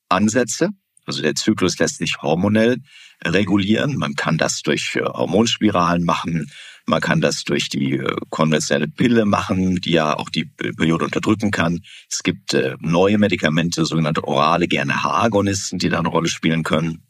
Ansätze. 0.09 0.71
Also 1.09 1.23
der 1.23 1.35
Zyklus 1.35 1.79
lässt 1.79 1.99
sich 1.99 2.21
hormonell 2.21 2.77
regulieren. 3.25 3.97
Man 3.97 4.15
kann 4.15 4.37
das 4.37 4.61
durch 4.63 4.95
Hormonspiralen 4.95 6.05
machen. 6.05 6.51
Man 6.85 7.01
kann 7.01 7.21
das 7.21 7.45
durch 7.45 7.69
die 7.69 7.95
äh, 7.95 8.17
konventionelle 8.31 8.89
Pille 8.89 9.25
machen, 9.25 9.77
die 9.77 9.93
ja 9.93 10.17
auch 10.17 10.31
die 10.31 10.45
Periode 10.45 11.05
unterdrücken 11.07 11.51
kann. 11.51 11.81
Es 12.11 12.23
gibt 12.23 12.55
äh, 12.55 12.77
neue 12.81 13.19
Medikamente, 13.19 13.85
sogenannte 13.85 14.25
orale 14.25 14.69
GNRH-Agonisten, 14.69 15.79
die 15.79 15.89
da 15.89 15.99
eine 15.99 16.09
Rolle 16.09 16.29
spielen 16.29 16.63
können. 16.63 17.03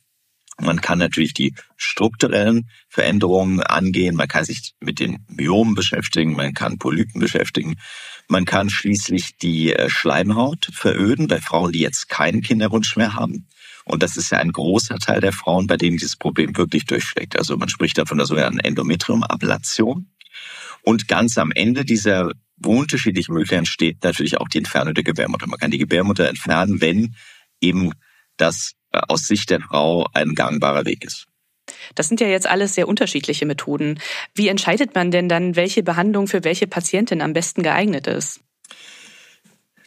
Man 0.61 0.81
kann 0.81 0.99
natürlich 0.99 1.35
die 1.35 1.55
strukturellen 1.76 2.69
Veränderungen 2.88 3.61
angehen. 3.61 4.17
Man 4.17 4.26
kann 4.26 4.45
sich 4.45 4.75
mit 4.81 4.99
den 4.99 5.25
Myomen 5.28 5.75
beschäftigen. 5.75 6.35
Man 6.35 6.55
kann 6.55 6.78
Polypen 6.78 7.21
beschäftigen. 7.21 7.76
Man 8.26 8.45
kann 8.45 8.69
schließlich 8.69 9.37
die 9.38 9.73
äh, 9.73 9.88
Schleimhaut 9.88 10.71
veröden 10.73 11.28
bei 11.28 11.40
Frauen, 11.40 11.71
die 11.73 11.81
jetzt 11.81 12.09
keinen 12.09 12.43
Kinderwunsch 12.43 12.97
mehr 12.97 13.14
haben. 13.14 13.47
Und 13.88 14.02
das 14.02 14.16
ist 14.16 14.30
ja 14.30 14.38
ein 14.38 14.52
großer 14.52 14.99
Teil 14.99 15.21
der 15.21 15.33
Frauen, 15.33 15.66
bei 15.66 15.76
denen 15.76 15.97
dieses 15.97 16.16
Problem 16.16 16.57
wirklich 16.57 16.85
durchschlägt. 16.85 17.38
Also 17.38 17.57
man 17.57 17.68
spricht 17.68 17.99
da 17.99 18.04
von 18.04 18.18
der 18.18 18.26
sogenannten 18.26 18.61
Endometriumablation. 18.61 20.11
Und 20.83 21.09
ganz 21.09 21.38
am 21.38 21.50
Ende 21.52 21.85
dieser 21.85 22.33
unterschiedlichen 22.64 23.33
Möglichkeiten 23.33 23.66
steht 23.66 24.04
natürlich 24.04 24.38
auch 24.38 24.49
die 24.49 24.59
Entfernung 24.59 24.95
der 24.95 25.04
Gebärmutter. 25.04 25.47
Man 25.47 25.59
kann 25.59 25.71
die 25.71 25.78
Gebärmutter 25.78 26.28
entfernen, 26.28 26.80
wenn 26.80 27.14
eben 27.61 27.92
das 28.37 28.75
äh, 28.92 29.00
aus 29.09 29.26
Sicht 29.26 29.50
der 29.50 29.61
Frau 29.61 30.07
ein 30.12 30.35
gangbarer 30.35 30.85
Weg 30.85 31.04
ist. 31.04 31.26
Das 31.95 32.09
sind 32.09 32.21
ja 32.21 32.28
jetzt 32.28 32.47
alles 32.47 32.75
sehr 32.75 32.88
unterschiedliche 32.88 33.45
Methoden. 33.45 34.00
Wie 34.35 34.49
entscheidet 34.49 34.95
man 34.95 35.11
denn 35.11 35.28
dann, 35.28 35.57
welche 35.57 35.83
Behandlung 35.83 36.26
für 36.26 36.45
welche 36.45 36.66
Patientin 36.66 37.21
am 37.21 37.35
besten 37.35 37.62
geeignet 37.62 38.07
ist? 38.07 38.40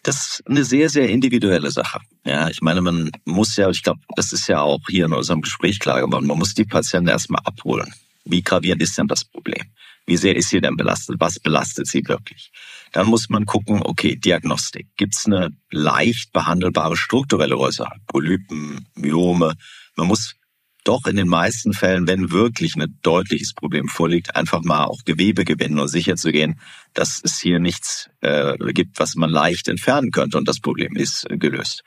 Das 0.04 0.16
ist 0.16 0.44
eine 0.48 0.64
sehr, 0.64 0.90
sehr 0.90 1.10
individuelle 1.10 1.70
Sache. 1.70 2.00
Ja, 2.26 2.50
ich 2.50 2.62
meine, 2.62 2.82
man 2.82 3.12
muss 3.26 3.56
ja, 3.56 3.70
ich 3.70 3.84
glaube, 3.84 4.00
das 4.16 4.34
ist 4.34 4.48
ja 4.48 4.62
auch 4.62 4.82
hier 4.90 5.06
in 5.06 5.14
unserem 5.14 5.42
Gespräch 5.42 5.80
klar 5.80 6.02
geworden, 6.02 6.26
man 6.26 6.40
muss 6.40 6.54
die 6.54 6.66
Patienten 6.66 7.10
erstmal 7.10 7.42
abholen. 7.46 7.94
Wie 8.26 8.42
gravierend 8.42 8.82
ist 8.82 8.98
denn 8.98 9.08
das 9.08 9.26
Problem? 9.26 9.64
Wie 10.06 10.18
sehr 10.18 10.36
ist 10.36 10.50
sie 10.50 10.62
denn 10.62 10.76
belastet? 10.76 11.18
Was 11.20 11.40
belastet 11.40 11.88
sie 11.88 12.04
wirklich? 12.08 12.52
Dann 12.92 13.08
muss 13.08 13.30
man 13.30 13.46
gucken, 13.46 13.82
okay, 13.84 14.16
Diagnostik. 14.16 14.88
Gibt 14.98 15.16
es 15.16 15.26
eine 15.26 15.52
leicht 15.70 16.34
behandelbare 16.34 16.98
strukturelle 16.98 17.58
Ursache? 17.58 17.96
Polypen, 18.08 18.88
Myome. 18.96 19.54
Man 19.96 20.08
muss 20.08 20.36
doch 20.84 21.06
in 21.06 21.16
den 21.16 21.28
meisten 21.28 21.74
Fällen, 21.74 22.08
wenn 22.08 22.32
wirklich 22.32 22.76
ein 22.76 22.98
deutliches 23.02 23.54
Problem 23.54 23.88
vorliegt, 23.88 24.36
einfach 24.36 24.62
mal 24.64 24.86
auch 24.86 25.04
Gewebe 25.06 25.46
gewinnen 25.46 25.80
und 25.80 25.88
sicher 25.88 26.16
zu 26.16 26.32
gehen, 26.32 26.60
dass 26.94 27.22
es 27.24 27.40
hier 27.40 27.60
nichts 27.60 28.10
äh, 28.22 28.58
gibt, 28.74 29.00
was 29.00 29.16
man 29.16 29.30
leicht 29.30 29.68
entfernen 29.68 30.12
könnte 30.12 30.38
und 30.38 30.48
das 30.48 30.60
Problem 30.60 30.96
ist 30.96 31.30
äh, 31.30 31.38
gelöst. 31.38 31.84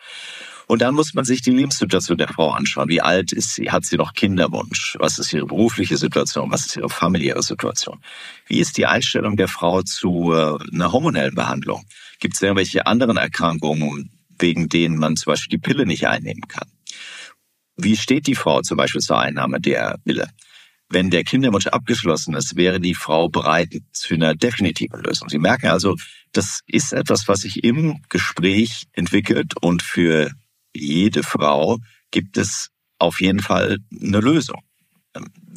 Und 0.66 0.80
dann 0.80 0.94
muss 0.94 1.12
man 1.12 1.24
sich 1.24 1.42
die 1.42 1.50
Lebenssituation 1.50 2.16
der 2.16 2.28
Frau 2.28 2.50
anschauen. 2.50 2.88
Wie 2.88 3.02
alt 3.02 3.32
ist 3.32 3.54
sie? 3.54 3.70
Hat 3.70 3.84
sie 3.84 3.96
noch 3.96 4.14
Kinderwunsch? 4.14 4.96
Was 4.98 5.18
ist 5.18 5.32
ihre 5.32 5.46
berufliche 5.46 5.98
Situation? 5.98 6.50
Was 6.50 6.66
ist 6.66 6.76
ihre 6.76 6.88
familiäre 6.88 7.42
Situation? 7.42 8.00
Wie 8.46 8.60
ist 8.60 8.78
die 8.78 8.86
Einstellung 8.86 9.36
der 9.36 9.48
Frau 9.48 9.82
zu 9.82 10.32
äh, 10.32 10.56
einer 10.72 10.92
hormonellen 10.92 11.34
Behandlung? 11.34 11.84
Gibt 12.18 12.34
es 12.34 12.42
irgendwelche 12.42 12.86
anderen 12.86 13.16
Erkrankungen, 13.16 14.10
wegen 14.38 14.68
denen 14.68 14.96
man 14.96 15.16
zum 15.16 15.32
Beispiel 15.32 15.58
die 15.58 15.62
Pille 15.62 15.84
nicht 15.84 16.06
einnehmen 16.06 16.48
kann? 16.48 16.68
Wie 17.76 17.96
steht 17.96 18.26
die 18.26 18.34
Frau 18.34 18.62
zum 18.62 18.76
Beispiel 18.76 19.00
zur 19.00 19.18
Einnahme 19.18 19.60
der 19.60 19.98
Pille? 20.04 20.28
Wenn 20.88 21.10
der 21.10 21.24
Kinderwunsch 21.24 21.66
abgeschlossen 21.66 22.34
ist, 22.34 22.56
wäre 22.56 22.80
die 22.80 22.94
Frau 22.94 23.28
bereit 23.28 23.74
zu 23.92 24.14
einer 24.14 24.34
definitiven 24.34 25.00
Lösung. 25.00 25.28
Sie 25.28 25.38
merken 25.38 25.68
also, 25.68 25.96
das 26.32 26.60
ist 26.66 26.92
etwas, 26.92 27.26
was 27.26 27.40
sich 27.40 27.64
im 27.64 28.02
Gespräch 28.08 28.84
entwickelt 28.92 29.54
und 29.60 29.82
für 29.82 30.30
jede 30.74 31.22
Frau 31.22 31.78
gibt 32.10 32.36
es 32.36 32.70
auf 32.98 33.20
jeden 33.20 33.40
Fall 33.40 33.78
eine 33.90 34.20
Lösung, 34.20 34.62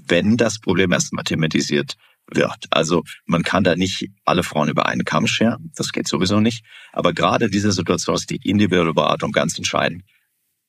wenn 0.07 0.37
das 0.37 0.59
Problem 0.59 0.91
erstmal 0.91 1.23
thematisiert 1.23 1.95
wird. 2.31 2.65
Also 2.71 3.03
man 3.25 3.43
kann 3.43 3.63
da 3.63 3.75
nicht 3.75 4.07
alle 4.25 4.43
Frauen 4.43 4.69
über 4.69 4.85
einen 4.87 5.05
Kamm 5.05 5.27
scheren, 5.27 5.71
das 5.75 5.91
geht 5.91 6.07
sowieso 6.07 6.39
nicht. 6.39 6.63
Aber 6.93 7.13
gerade 7.13 7.49
diese 7.49 7.71
Situation 7.71 8.15
ist 8.15 8.29
die 8.29 8.39
individuelle 8.43 8.93
Beratung 8.93 9.31
ganz 9.31 9.57
entscheidend. 9.57 10.03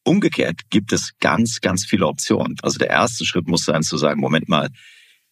Umgekehrt 0.05 0.71
gibt 0.71 0.93
es 0.93 1.13
ganz, 1.21 1.61
ganz 1.61 1.85
viele 1.85 2.07
Optionen. 2.07 2.57
Also 2.63 2.79
der 2.79 2.91
erste 2.91 3.25
Schritt 3.25 3.47
muss 3.47 3.65
sein 3.65 3.83
zu 3.83 3.97
sagen, 3.97 4.21
Moment 4.21 4.49
mal, 4.49 4.71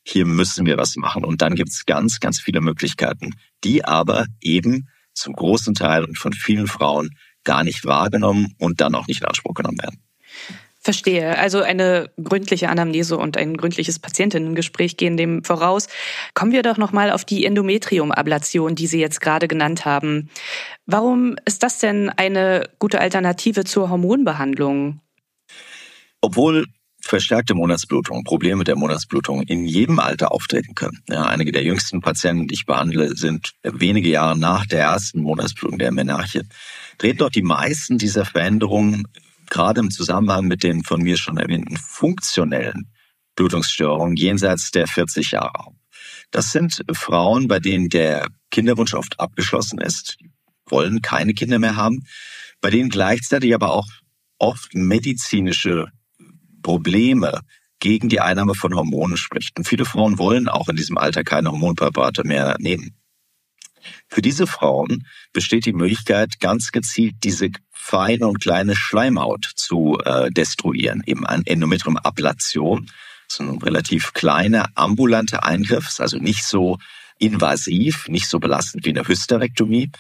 hier 0.03 0.27
müssen 0.27 0.67
wir 0.67 0.77
was 0.77 0.97
machen. 0.97 1.25
Und 1.25 1.43
dann 1.43 1.55
gibt 1.55 1.71
es 1.71 1.85
ganz, 1.87 2.21
ganz 2.21 2.41
viele 2.41 2.61
Möglichkeiten, 2.61 3.35
die 3.65 3.85
aber 3.85 4.27
eben 4.41 4.89
zum 5.15 5.33
großen 5.33 5.75
Teil 5.75 6.05
und 6.05 6.19
von 6.19 6.33
vielen 6.33 6.69
Frauen 6.69 7.11
gar 7.43 7.65
nicht 7.65 7.85
wahrgenommen 7.85 8.55
und 8.59 8.81
dann 8.81 8.95
auch 8.95 9.07
nicht 9.07 9.23
in 9.23 9.27
Anspruch 9.27 9.55
genommen 9.55 9.79
werden. 9.81 10.06
Verstehe. 10.87 11.37
Also 11.37 11.63
eine 11.63 12.11
gründliche 12.23 12.69
Anamnese 12.69 13.19
und 13.19 13.37
ein 13.37 13.57
gründliches 13.57 13.99
Patientinnengespräch 13.99 14.97
gehen 14.97 15.17
dem 15.17 15.43
voraus. 15.43 15.89
Kommen 16.33 16.53
wir 16.53 16.63
doch 16.63 16.77
nochmal 16.77 17.11
auf 17.11 17.25
die 17.25 17.45
Endometriumablation, 17.45 18.77
die 18.77 18.87
Sie 18.87 19.01
jetzt 19.01 19.21
gerade 19.21 19.49
genannt 19.49 19.85
haben. 19.85 20.31
Warum 20.87 21.35
ist 21.45 21.65
das 21.65 21.81
denn 21.81 22.09
eine 22.09 22.69
gute 22.79 23.01
Alternative 23.01 23.65
zur 23.65 23.91
Hormonbehandlung? 23.91 25.01
Obwohl 26.21 26.67
verstärkte 27.01 27.55
Monatsblutung, 27.55 28.23
Probleme 28.23 28.63
der 28.63 28.77
Monatsblutung 28.77 29.43
in 29.43 29.65
jedem 29.67 29.99
Alter 29.99 30.31
auftreten 30.31 30.77
können. 30.77 31.03
Ja, 31.09 31.25
einige 31.25 31.51
der 31.51 31.65
jüngsten 31.65 32.01
Patienten, 32.01 32.47
die 32.47 32.55
ich 32.55 32.65
behandle, 32.65 33.17
sind 33.17 33.55
wenige 33.65 34.09
Jahre 34.09 34.39
nach 34.39 34.67
der 34.67 34.83
ersten 34.83 35.21
Monatsblutung 35.23 35.81
der 35.81 35.91
Menarche. 35.91 36.43
Treten 36.99 37.19
dort 37.19 37.35
die 37.35 37.43
meisten 37.43 37.99
dieser 37.99 38.25
Veränderungen 38.25 39.09
gerade 39.51 39.81
im 39.81 39.91
Zusammenhang 39.91 40.47
mit 40.47 40.63
den 40.63 40.83
von 40.83 41.03
mir 41.03 41.17
schon 41.17 41.39
erwähnten 41.39 41.77
funktionellen 41.77 42.91
Blutungsstörungen 43.37 44.17
jenseits 44.17 44.71
der 44.71 44.87
40 44.87 45.33
Jahre. 45.33 45.73
Das 46.31 46.51
sind 46.51 46.83
Frauen, 46.93 47.49
bei 47.49 47.61
denen 47.61 47.89
der 47.89 48.29
Kinderwunsch 48.51 48.95
oft 48.95 49.21
abgeschlossen 49.21 49.79
ist, 49.81 50.17
die 50.21 50.31
wollen 50.69 51.03
keine 51.03 51.35
Kinder 51.35 51.59
mehr 51.59 51.77
haben, 51.77 52.05
bei 52.61 52.71
denen 52.71 52.89
gleichzeitig 52.89 53.55
aber 53.55 53.73
auch 53.73 53.87
oft 54.39 54.75
medizinische 54.75 55.87
Probleme 56.63 57.41
gegen 57.79 58.09
die 58.09 58.21
Einnahme 58.21 58.55
von 58.55 58.75
Hormonen 58.75 59.17
spricht. 59.17 59.57
Und 59.59 59.69
viele 59.69 59.85
Frauen 59.85 60.19
wollen 60.19 60.49
auch 60.49 60.69
in 60.69 60.77
diesem 60.77 60.99
Alter 60.99 61.25
keine 61.25 61.53
Hormonpräparate 61.53 62.25
mehr 62.25 62.57
nehmen. 62.59 62.97
Für 64.09 64.23
diese 64.23 64.47
Frauen 64.47 65.07
besteht 65.33 65.67
die 65.67 65.73
Möglichkeit, 65.73 66.41
ganz 66.41 66.73
gezielt 66.73 67.17
diese 67.23 67.51
feine 67.73 68.27
und 68.27 68.41
kleine 68.41 68.75
Schleimhaut 68.75 69.53
zu 69.55 69.99
äh, 70.05 70.31
destruieren, 70.31 71.03
eben 71.07 71.27
eine 71.27 71.47
Endometriumablation. 71.47 72.91
Das 73.29 73.41
ist 73.41 73.41
ein 73.41 73.59
relativ 73.59 74.13
kleiner 74.13 74.69
ambulanter 74.75 75.45
Eingriff, 75.45 75.89
ist 75.89 76.01
also 76.01 76.19
nicht 76.19 76.45
so 76.45 76.79
invasiv, 77.19 78.09
nicht 78.09 78.29
so 78.29 78.39
belastend 78.39 78.85
wie 78.85 78.91
eine 78.91 79.07
Hysterektomie. 79.07 79.91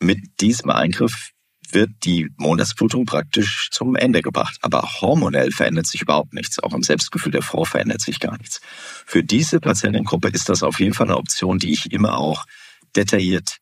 Mit 0.00 0.40
diesem 0.40 0.70
Eingriff 0.70 1.32
wird 1.72 1.90
die 2.04 2.30
Monatsblutung 2.36 3.06
praktisch 3.06 3.68
zum 3.70 3.96
Ende 3.96 4.22
gebracht. 4.22 4.56
Aber 4.62 4.82
hormonell 4.82 5.50
verändert 5.50 5.86
sich 5.86 6.02
überhaupt 6.02 6.32
nichts. 6.32 6.58
Auch 6.58 6.72
im 6.72 6.82
Selbstgefühl 6.82 7.32
der 7.32 7.42
Frau 7.42 7.64
verändert 7.64 8.00
sich 8.00 8.20
gar 8.20 8.36
nichts. 8.38 8.60
Für 9.06 9.22
diese 9.22 9.60
Patientengruppe 9.60 10.28
ist 10.28 10.48
das 10.48 10.62
auf 10.62 10.80
jeden 10.80 10.94
Fall 10.94 11.06
eine 11.06 11.16
Option, 11.16 11.58
die 11.58 11.72
ich 11.72 11.92
immer 11.92 12.18
auch 12.18 12.44
detailliert 12.96 13.58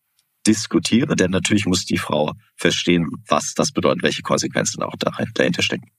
diskutiere, 0.47 1.17
denn 1.17 1.31
natürlich 1.31 1.67
muss 1.67 1.87
die 1.87 1.99
Frau 1.99 2.33
verstehen, 2.57 3.09
was 3.27 3.55
das 3.55 3.73
bedeutet, 3.73 4.03
welche 4.03 4.23
Konsequenzen 4.23 4.83
auch 4.83 4.95
dahinter 4.97 5.63
stecken. 5.63 5.91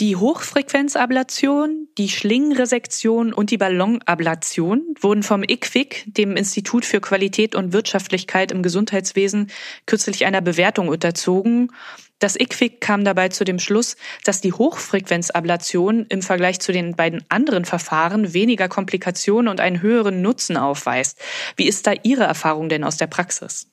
Die 0.00 0.16
Hochfrequenzablation, 0.16 1.86
die 1.98 2.08
Schlingenresektion 2.08 3.32
und 3.32 3.52
die 3.52 3.58
Ballonablation 3.58 4.82
wurden 5.00 5.22
vom 5.22 5.44
IQWIC, 5.44 6.06
dem 6.06 6.36
Institut 6.36 6.84
für 6.84 7.00
Qualität 7.00 7.54
und 7.54 7.72
Wirtschaftlichkeit 7.72 8.50
im 8.50 8.64
Gesundheitswesen, 8.64 9.52
kürzlich 9.86 10.26
einer 10.26 10.40
Bewertung 10.40 10.88
unterzogen. 10.88 11.70
Das 12.18 12.34
IQWIC 12.34 12.80
kam 12.80 13.04
dabei 13.04 13.28
zu 13.28 13.44
dem 13.44 13.60
Schluss, 13.60 13.94
dass 14.24 14.40
die 14.40 14.52
Hochfrequenzablation 14.52 16.06
im 16.08 16.22
Vergleich 16.22 16.58
zu 16.58 16.72
den 16.72 16.96
beiden 16.96 17.24
anderen 17.28 17.64
Verfahren 17.64 18.34
weniger 18.34 18.68
Komplikationen 18.68 19.46
und 19.46 19.60
einen 19.60 19.80
höheren 19.80 20.22
Nutzen 20.22 20.56
aufweist. 20.56 21.20
Wie 21.54 21.68
ist 21.68 21.86
da 21.86 21.92
Ihre 22.02 22.24
Erfahrung 22.24 22.68
denn 22.68 22.82
aus 22.82 22.96
der 22.96 23.06
Praxis? 23.06 23.68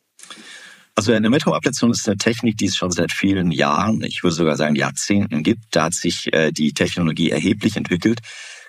Also 0.95 1.13
eine 1.13 1.29
Metroablation 1.29 1.91
ist 1.91 2.07
eine 2.07 2.17
Technik, 2.17 2.57
die 2.57 2.65
es 2.65 2.75
schon 2.75 2.91
seit 2.91 3.11
vielen 3.11 3.51
Jahren, 3.51 4.03
ich 4.03 4.23
würde 4.23 4.35
sogar 4.35 4.57
sagen 4.57 4.75
Jahrzehnten 4.75 5.41
gibt. 5.41 5.63
Da 5.71 5.85
hat 5.85 5.93
sich 5.93 6.31
äh, 6.33 6.51
die 6.51 6.73
Technologie 6.73 7.31
erheblich 7.31 7.77
entwickelt. 7.77 8.19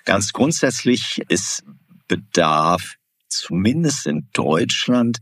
Ganz 0.05 0.31
grundsätzlich 0.31 1.21
ist 1.27 1.63
Bedarf 2.07 2.95
zumindest 3.27 4.07
in 4.07 4.29
Deutschland 4.33 5.17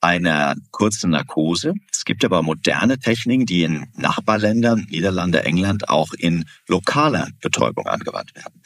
einer 0.00 0.54
kurzen 0.70 1.10
Narkose. 1.10 1.74
Es 1.90 2.04
gibt 2.04 2.24
aber 2.24 2.42
moderne 2.42 2.98
Techniken, 2.98 3.46
die 3.46 3.62
in 3.62 3.86
Nachbarländern, 3.94 4.86
Niederlande, 4.90 5.44
England 5.44 5.88
auch 5.88 6.12
in 6.12 6.44
lokaler 6.68 7.28
Betäubung 7.40 7.86
angewandt 7.86 8.34
werden. 8.36 8.62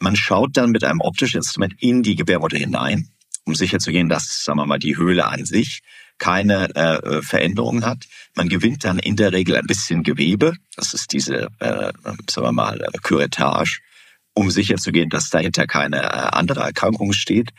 Man 0.00 0.16
schaut 0.16 0.56
dann 0.56 0.70
mit 0.70 0.82
einem 0.82 1.00
optischen 1.00 1.38
Instrument 1.38 1.74
in 1.78 2.02
die 2.02 2.16
Gebärmutter 2.16 2.58
hinein, 2.58 3.08
um 3.44 3.54
sicherzugehen, 3.54 4.08
dass, 4.08 4.44
sagen 4.44 4.58
wir 4.58 4.66
mal, 4.66 4.78
die 4.78 4.96
Höhle 4.96 5.26
an 5.26 5.44
sich 5.44 5.82
keine 6.22 6.72
äh, 6.76 7.20
Veränderungen 7.20 7.84
hat. 7.84 8.04
Man 8.36 8.48
gewinnt 8.48 8.84
dann 8.84 9.00
in 9.00 9.16
der 9.16 9.32
Regel 9.32 9.56
ein 9.56 9.66
bisschen 9.66 10.04
Gewebe. 10.04 10.54
Das 10.76 10.94
ist 10.94 11.12
diese, 11.12 11.48
äh, 11.58 11.92
sagen 12.30 12.46
wir 12.46 12.52
mal, 12.52 12.78
Curettage, 13.02 13.80
um 14.32 14.48
sicherzugehen, 14.48 15.10
dass 15.10 15.30
dahinter 15.30 15.66
keine 15.66 16.00
äh, 16.00 16.06
andere 16.06 16.60
Erkrankung 16.60 17.12
steht. 17.12 17.50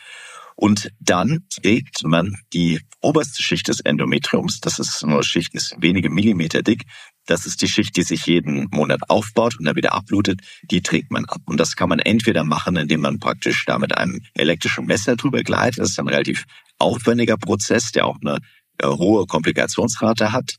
Und 0.55 0.91
dann 1.01 1.45
trägt 1.49 2.05
man 2.05 2.37
die 2.53 2.79
oberste 3.01 3.43
Schicht 3.43 3.67
des 3.67 3.81
Endometriums, 3.81 4.61
das 4.61 4.79
ist 4.79 5.05
nur 5.05 5.23
Schicht, 5.23 5.53
ist 5.55 5.75
wenige 5.79 6.09
Millimeter 6.09 6.61
dick, 6.61 6.85
das 7.25 7.45
ist 7.45 7.61
die 7.61 7.67
Schicht, 7.67 7.97
die 7.97 8.03
sich 8.03 8.27
jeden 8.27 8.69
Monat 8.71 9.09
aufbaut 9.09 9.57
und 9.59 9.65
dann 9.65 9.75
wieder 9.75 9.93
abblutet, 9.93 10.39
die 10.71 10.81
trägt 10.81 11.11
man 11.11 11.25
ab. 11.25 11.41
Und 11.45 11.59
das 11.59 11.75
kann 11.75 11.89
man 11.89 11.99
entweder 11.99 12.45
machen, 12.45 12.77
indem 12.77 13.01
man 13.01 13.19
praktisch 13.19 13.65
da 13.65 13.77
mit 13.77 13.97
einem 13.97 14.21
elektrischen 14.35 14.85
Messer 14.85 15.17
drüber 15.17 15.43
gleitet, 15.43 15.79
das 15.79 15.89
ist 15.89 15.99
ein 15.99 16.07
relativ 16.07 16.45
aufwendiger 16.83 17.37
Prozess, 17.37 17.91
der 17.91 18.05
auch 18.05 18.17
eine 18.21 18.39
äh, 18.79 18.87
hohe 18.87 19.25
Komplikationsrate 19.25 20.31
hat. 20.31 20.57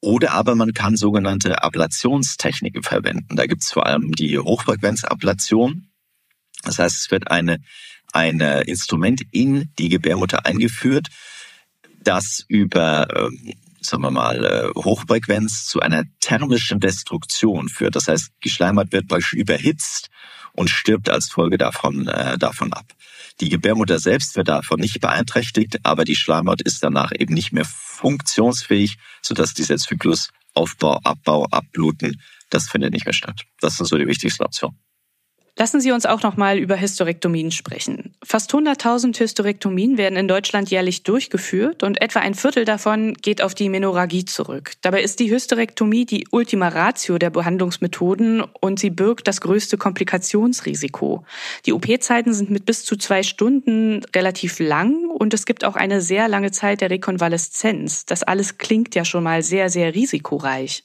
Oder 0.00 0.32
aber 0.32 0.54
man 0.54 0.74
kann 0.74 0.96
sogenannte 0.96 1.62
Ablationstechniken 1.62 2.84
verwenden. 2.84 3.34
Da 3.34 3.46
gibt 3.46 3.64
es 3.64 3.72
vor 3.72 3.86
allem 3.86 4.12
die 4.12 4.38
Hochfrequenzablation. 4.38 5.88
Das 6.62 6.78
heißt, 6.78 6.96
es 7.00 7.10
wird 7.10 7.30
eine, 7.30 7.58
ein 8.12 8.40
Instrument 8.40 9.22
in 9.32 9.72
die 9.78 9.88
Gebärmutter 9.88 10.46
eingeführt, 10.46 11.08
das 12.00 12.44
über 12.46 13.08
ähm, 13.14 13.54
sagen 13.80 14.02
wir 14.02 14.10
mal, 14.10 14.44
äh, 14.44 14.80
Hochfrequenz 14.80 15.66
zu 15.66 15.80
einer 15.80 16.04
thermischen 16.20 16.80
Destruktion 16.80 17.68
führt. 17.68 17.96
Das 17.96 18.08
heißt, 18.08 18.30
die 18.44 18.50
Schleimhaut 18.50 18.92
wird 18.92 19.08
beispielsweise 19.08 19.40
überhitzt 19.40 20.10
und 20.52 20.70
stirbt 20.70 21.08
als 21.08 21.28
Folge 21.28 21.58
davon, 21.58 22.08
äh, 22.08 22.38
davon 22.38 22.72
ab. 22.72 22.92
Die 23.40 23.48
Gebärmutter 23.48 23.98
selbst 24.00 24.36
wird 24.36 24.48
davon 24.48 24.80
nicht 24.80 25.00
beeinträchtigt, 25.00 25.78
aber 25.84 26.04
die 26.04 26.16
Schleimhaut 26.16 26.60
ist 26.60 26.82
danach 26.82 27.12
eben 27.16 27.34
nicht 27.34 27.52
mehr 27.52 27.64
funktionsfähig, 27.64 28.96
sodass 29.22 29.54
dieser 29.54 29.76
Zyklus 29.76 30.30
Aufbau, 30.54 30.98
Abbau, 31.04 31.44
Abbluten, 31.44 32.20
das 32.50 32.68
findet 32.68 32.92
nicht 32.92 33.04
mehr 33.04 33.12
statt. 33.12 33.42
Das 33.60 33.76
sind 33.76 33.86
so 33.86 33.96
die 33.96 34.06
wichtigsten 34.08 34.42
Optionen. 34.44 34.78
Lassen 35.58 35.80
Sie 35.80 35.90
uns 35.90 36.06
auch 36.06 36.22
noch 36.22 36.36
mal 36.36 36.56
über 36.56 36.80
Hysterektomien 36.80 37.50
sprechen. 37.50 38.14
Fast 38.22 38.54
100.000 38.54 39.18
Hysterektomien 39.18 39.98
werden 39.98 40.16
in 40.16 40.28
Deutschland 40.28 40.70
jährlich 40.70 41.02
durchgeführt 41.02 41.82
und 41.82 42.00
etwa 42.00 42.20
ein 42.20 42.34
Viertel 42.34 42.64
davon 42.64 43.14
geht 43.14 43.42
auf 43.42 43.56
die 43.56 43.68
Menorrhagie 43.68 44.24
zurück. 44.24 44.74
Dabei 44.82 45.02
ist 45.02 45.18
die 45.18 45.32
Hysterektomie 45.32 46.06
die 46.06 46.28
Ultima 46.30 46.68
Ratio 46.68 47.18
der 47.18 47.30
Behandlungsmethoden 47.30 48.42
und 48.60 48.78
sie 48.78 48.90
birgt 48.90 49.26
das 49.26 49.40
größte 49.40 49.78
Komplikationsrisiko. 49.78 51.24
Die 51.66 51.72
OP-Zeiten 51.72 52.34
sind 52.34 52.50
mit 52.50 52.64
bis 52.64 52.84
zu 52.84 52.94
zwei 52.94 53.24
Stunden 53.24 54.04
relativ 54.14 54.60
lang 54.60 55.10
und 55.10 55.34
es 55.34 55.44
gibt 55.44 55.64
auch 55.64 55.74
eine 55.74 56.00
sehr 56.00 56.28
lange 56.28 56.52
Zeit 56.52 56.82
der 56.82 56.90
Rekonvaleszenz. 56.90 58.06
Das 58.06 58.22
alles 58.22 58.58
klingt 58.58 58.94
ja 58.94 59.04
schon 59.04 59.24
mal 59.24 59.42
sehr, 59.42 59.70
sehr 59.70 59.92
risikoreich. 59.92 60.84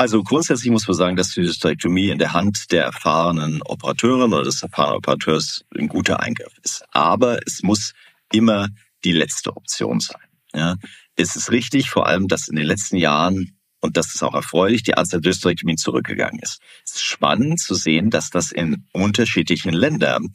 Also 0.00 0.22
grundsätzlich 0.22 0.70
muss 0.70 0.86
man 0.86 0.96
sagen, 0.96 1.16
dass 1.16 1.34
die 1.34 1.40
Hysterektomie 1.40 2.10
in 2.10 2.18
der 2.18 2.32
Hand 2.32 2.70
der 2.70 2.84
erfahrenen 2.84 3.60
Operateurin 3.62 4.32
oder 4.32 4.44
des 4.44 4.62
erfahrenen 4.62 4.98
Operateurs 4.98 5.64
ein 5.76 5.88
guter 5.88 6.20
Eingriff 6.20 6.56
ist. 6.62 6.84
Aber 6.92 7.40
es 7.44 7.64
muss 7.64 7.94
immer 8.32 8.68
die 9.02 9.10
letzte 9.10 9.56
Option 9.56 9.98
sein. 9.98 10.20
Ja. 10.54 10.76
Es 11.16 11.34
ist 11.34 11.50
richtig, 11.50 11.90
vor 11.90 12.06
allem, 12.06 12.28
dass 12.28 12.46
in 12.46 12.54
den 12.54 12.66
letzten 12.66 12.96
Jahren, 12.96 13.58
und 13.80 13.96
das 13.96 14.14
ist 14.14 14.22
auch 14.22 14.34
erfreulich, 14.34 14.84
die 14.84 14.94
Anzahl 14.94 15.20
der 15.20 15.30
Hysterektomien 15.32 15.78
zurückgegangen 15.78 16.38
ist. 16.38 16.60
Es 16.84 16.94
ist 16.94 17.04
spannend 17.04 17.58
zu 17.58 17.74
sehen, 17.74 18.10
dass 18.10 18.30
das 18.30 18.52
in 18.52 18.86
unterschiedlichen 18.92 19.72
Ländern 19.72 20.28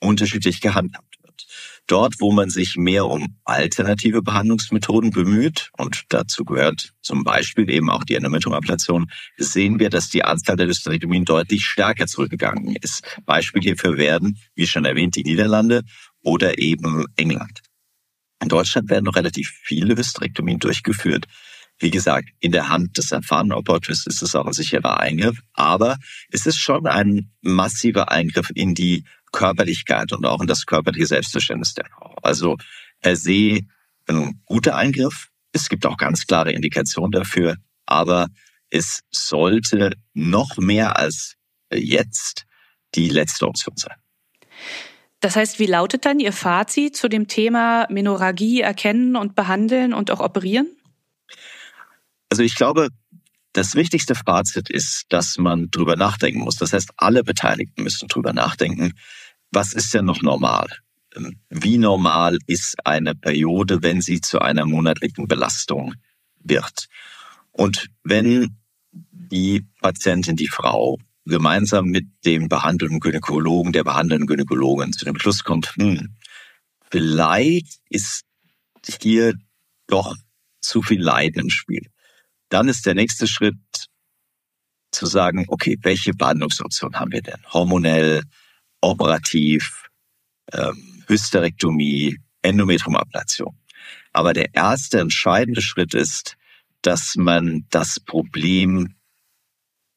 unterschiedlich 0.00 0.62
gehandhabt 0.62 1.09
Dort, 1.86 2.20
wo 2.20 2.30
man 2.32 2.50
sich 2.50 2.76
mehr 2.76 3.06
um 3.06 3.36
alternative 3.44 4.22
Behandlungsmethoden 4.22 5.10
bemüht, 5.10 5.70
und 5.76 6.04
dazu 6.08 6.44
gehört 6.44 6.92
zum 7.02 7.24
Beispiel 7.24 7.68
eben 7.68 7.90
auch 7.90 8.04
die 8.04 8.14
Endometriomablation, 8.14 9.10
sehen 9.36 9.80
wir, 9.80 9.90
dass 9.90 10.08
die 10.08 10.24
Anzahl 10.24 10.56
der 10.56 10.68
Hysterektomien 10.68 11.24
deutlich 11.24 11.64
stärker 11.64 12.06
zurückgegangen 12.06 12.76
ist. 12.76 13.18
Beispiel 13.26 13.62
hierfür 13.62 13.96
werden, 13.96 14.38
wie 14.54 14.66
schon 14.66 14.84
erwähnt, 14.84 15.16
die 15.16 15.24
Niederlande 15.24 15.82
oder 16.22 16.58
eben 16.58 17.06
England. 17.16 17.62
In 18.42 18.48
Deutschland 18.48 18.88
werden 18.88 19.04
noch 19.04 19.16
relativ 19.16 19.50
viele 19.62 19.96
Hysterektomien 19.96 20.58
durchgeführt. 20.58 21.26
Wie 21.80 21.90
gesagt, 21.90 22.28
in 22.40 22.52
der 22.52 22.68
Hand 22.68 22.98
des 22.98 23.10
erfahrenen 23.10 23.52
Operators 23.52 24.06
ist 24.06 24.22
es 24.22 24.34
auch 24.34 24.46
ein 24.46 24.52
sicherer 24.52 25.00
Eingriff, 25.00 25.40
aber 25.54 25.96
es 26.30 26.44
ist 26.44 26.58
schon 26.58 26.86
ein 26.86 27.30
massiver 27.40 28.12
Eingriff 28.12 28.50
in 28.54 28.74
die 28.74 29.04
Körperlichkeit 29.32 30.12
und 30.12 30.26
auch 30.26 30.42
in 30.42 30.46
das 30.46 30.66
körperliche 30.66 31.06
Selbstverständnis 31.06 31.72
der 31.72 31.86
Frau. 31.86 32.14
Also 32.22 32.58
per 33.00 33.16
se 33.16 33.60
ein 34.06 34.40
guter 34.44 34.76
Eingriff. 34.76 35.28
Es 35.52 35.70
gibt 35.70 35.86
auch 35.86 35.96
ganz 35.96 36.26
klare 36.26 36.52
Indikationen 36.52 37.12
dafür, 37.12 37.56
aber 37.86 38.28
es 38.68 39.00
sollte 39.10 39.94
noch 40.12 40.58
mehr 40.58 40.98
als 40.98 41.36
jetzt 41.72 42.44
die 42.94 43.08
letzte 43.08 43.46
Option 43.46 43.76
sein. 43.76 43.96
Das 45.20 45.36
heißt, 45.36 45.58
wie 45.58 45.66
lautet 45.66 46.04
dann 46.04 46.20
Ihr 46.20 46.32
Fazit 46.32 46.96
zu 46.96 47.08
dem 47.08 47.26
Thema 47.26 47.86
Menorrhagie 47.90 48.60
erkennen 48.60 49.16
und 49.16 49.34
behandeln 49.34 49.92
und 49.94 50.10
auch 50.10 50.20
operieren? 50.20 50.68
Also 52.30 52.42
ich 52.44 52.54
glaube, 52.54 52.88
das 53.52 53.74
wichtigste 53.74 54.14
Fazit 54.14 54.70
ist, 54.70 55.06
dass 55.08 55.36
man 55.36 55.70
drüber 55.70 55.96
nachdenken 55.96 56.40
muss. 56.40 56.56
Das 56.56 56.72
heißt, 56.72 56.90
alle 56.96 57.24
Beteiligten 57.24 57.82
müssen 57.82 58.08
drüber 58.08 58.32
nachdenken. 58.32 58.92
Was 59.50 59.72
ist 59.72 59.92
denn 59.92 60.04
noch 60.04 60.22
normal? 60.22 60.68
Ähm, 61.16 61.40
wie 61.50 61.76
normal 61.76 62.38
ist 62.46 62.86
eine 62.86 63.16
Periode, 63.16 63.82
wenn 63.82 64.00
sie 64.00 64.20
zu 64.20 64.38
einer 64.38 64.64
monatlichen 64.64 65.26
Belastung 65.26 65.94
wird? 66.38 66.86
Und 67.50 67.88
wenn 68.04 68.56
die 68.92 69.66
Patientin, 69.80 70.36
die 70.36 70.48
Frau, 70.48 70.98
gemeinsam 71.26 71.86
mit 71.86 72.06
dem 72.24 72.48
behandelnden 72.48 73.00
Gynäkologen, 73.00 73.72
der 73.72 73.84
behandelnden 73.84 74.26
Gynäkologin 74.26 74.92
zu 74.92 75.04
dem 75.04 75.18
Schluss 75.18 75.42
kommt, 75.42 75.74
hm, 75.76 76.16
vielleicht 76.90 77.80
ist 77.88 78.22
hier 79.00 79.34
doch 79.88 80.16
zu 80.60 80.82
viel 80.82 81.02
Leiden 81.02 81.42
im 81.42 81.50
Spiel 81.50 81.90
dann 82.50 82.68
ist 82.68 82.84
der 82.84 82.94
nächste 82.94 83.26
Schritt 83.26 83.56
zu 84.92 85.06
sagen, 85.06 85.46
okay, 85.48 85.78
welche 85.82 86.12
Behandlungsoption 86.12 86.96
haben 86.96 87.12
wir 87.12 87.22
denn? 87.22 87.40
Hormonell, 87.52 88.24
operativ, 88.80 89.88
ähm, 90.52 91.04
Hysterektomie, 91.06 92.18
Endometriumablation. 92.42 93.56
Aber 94.12 94.32
der 94.32 94.54
erste 94.54 95.00
entscheidende 95.00 95.62
Schritt 95.62 95.94
ist, 95.94 96.36
dass 96.82 97.14
man 97.16 97.66
das 97.70 98.00
Problem 98.00 98.96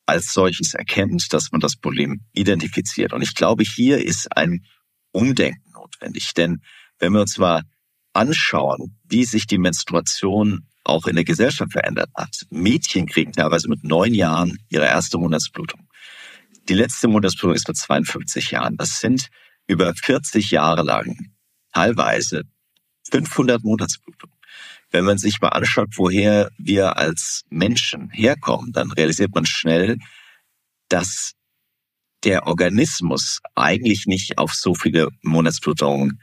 als 0.06 0.34
solches 0.34 0.74
erkennt, 0.74 1.34
dass 1.34 1.52
man 1.52 1.62
das 1.62 1.76
Problem 1.76 2.22
identifiziert. 2.34 3.14
Und 3.14 3.22
ich 3.22 3.36
glaube, 3.36 3.64
hier 3.64 4.04
ist 4.04 4.36
ein 4.36 4.66
Umdenken 5.12 5.72
notwendig. 5.72 6.34
Denn 6.34 6.62
wenn 7.00 7.14
wir 7.14 7.22
uns 7.22 7.38
mal 7.38 7.64
anschauen, 8.12 9.00
wie 9.06 9.24
sich 9.26 9.48
die 9.48 9.58
Menstruation 9.58 10.68
auch 10.84 11.08
in 11.08 11.16
der 11.16 11.26
Gesellschaft 11.26 11.72
verändert 11.72 12.10
hat. 12.16 12.46
Mädchen 12.50 13.06
kriegen 13.06 13.32
teilweise 13.32 13.70
mit 13.70 13.84
neun 13.84 14.14
Jahren 14.14 14.60
ihre 14.70 14.86
erste 14.86 15.18
Monatsblutung. 15.18 15.88
Die 16.70 16.74
letzte 16.74 17.08
Monatsblutung 17.08 17.56
ist 17.56 17.68
mit 17.68 17.78
52 17.78 18.52
Jahren. 18.52 18.78
Das 18.78 19.00
sind 19.00 19.30
über 19.68 19.94
40 19.94 20.52
Jahre 20.52 20.84
lang 20.84 21.34
teilweise 21.74 22.44
500 23.12 23.64
Monatsblutungen. 23.64 24.36
Wenn 24.92 25.06
man 25.06 25.18
sich 25.18 25.42
mal 25.42 25.50
anschaut, 25.50 25.90
woher 25.96 26.50
wir 26.58 26.98
als 26.98 27.44
Menschen 27.50 28.10
herkommen, 28.12 28.72
dann 28.72 28.92
realisiert 28.92 29.34
man 29.34 29.46
schnell, 29.46 29.98
dass 30.88 31.34
der 32.24 32.48
Organismus 32.48 33.40
eigentlich 33.56 34.06
nicht 34.06 34.38
auf 34.38 34.54
so 34.54 34.76
viele 34.76 35.10
Monatsblutungen 35.24 36.22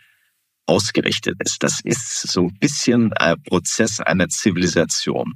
ausgerichtet 0.70 1.36
ist. 1.44 1.62
Das 1.64 1.80
ist 1.82 2.28
so 2.28 2.46
ein 2.46 2.58
bisschen 2.60 3.12
ein 3.14 3.42
Prozess 3.42 3.98
einer 3.98 4.28
Zivilisation. 4.28 5.34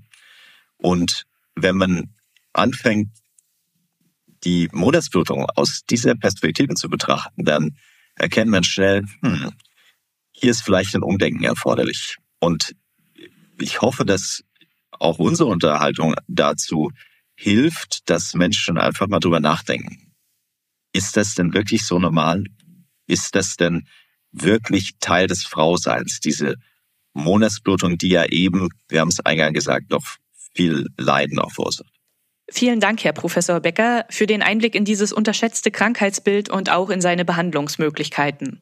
Und 0.76 1.24
wenn 1.56 1.76
man 1.76 2.14
anfängt, 2.52 3.08
die 4.44 4.68
Monatsblutung 4.72 5.46
aus 5.56 5.82
dieser 5.90 6.14
Perspektive 6.14 6.74
zu 6.74 6.88
betrachten, 6.88 7.44
dann 7.44 7.76
erkennt 8.14 8.50
man 8.50 8.62
schnell, 8.62 9.02
hm, 9.22 9.50
hier 10.30 10.52
ist 10.52 10.62
vielleicht 10.62 10.94
ein 10.94 11.02
Umdenken 11.02 11.42
erforderlich. 11.42 12.18
Und 12.38 12.76
ich 13.60 13.80
hoffe, 13.80 14.04
dass 14.04 14.44
auch 14.92 15.18
unsere 15.18 15.48
Unterhaltung 15.48 16.14
dazu 16.28 16.92
hilft, 17.34 18.08
dass 18.08 18.34
Menschen 18.34 18.78
einfach 18.78 19.08
mal 19.08 19.18
drüber 19.18 19.40
nachdenken. 19.40 20.12
Ist 20.92 21.16
das 21.16 21.34
denn 21.34 21.54
wirklich 21.54 21.84
so 21.84 21.98
normal? 21.98 22.44
Ist 23.08 23.34
das 23.34 23.56
denn 23.56 23.88
wirklich 24.34 24.96
Teil 25.00 25.26
des 25.26 25.44
Frauseins, 25.44 26.20
diese 26.20 26.56
Monatsblutung, 27.14 27.96
die 27.96 28.08
ja 28.08 28.26
eben, 28.26 28.68
wir 28.88 29.00
haben 29.00 29.08
es 29.08 29.20
eingangs 29.20 29.54
gesagt, 29.54 29.90
noch 29.90 30.04
viel 30.54 30.88
Leiden 30.98 31.38
auch 31.38 31.52
verursacht. 31.52 31.90
Vielen 32.50 32.80
Dank, 32.80 33.02
Herr 33.04 33.12
Professor 33.12 33.60
Becker, 33.60 34.04
für 34.10 34.26
den 34.26 34.42
Einblick 34.42 34.74
in 34.74 34.84
dieses 34.84 35.12
unterschätzte 35.12 35.70
Krankheitsbild 35.70 36.50
und 36.50 36.70
auch 36.70 36.90
in 36.90 37.00
seine 37.00 37.24
Behandlungsmöglichkeiten. 37.24 38.60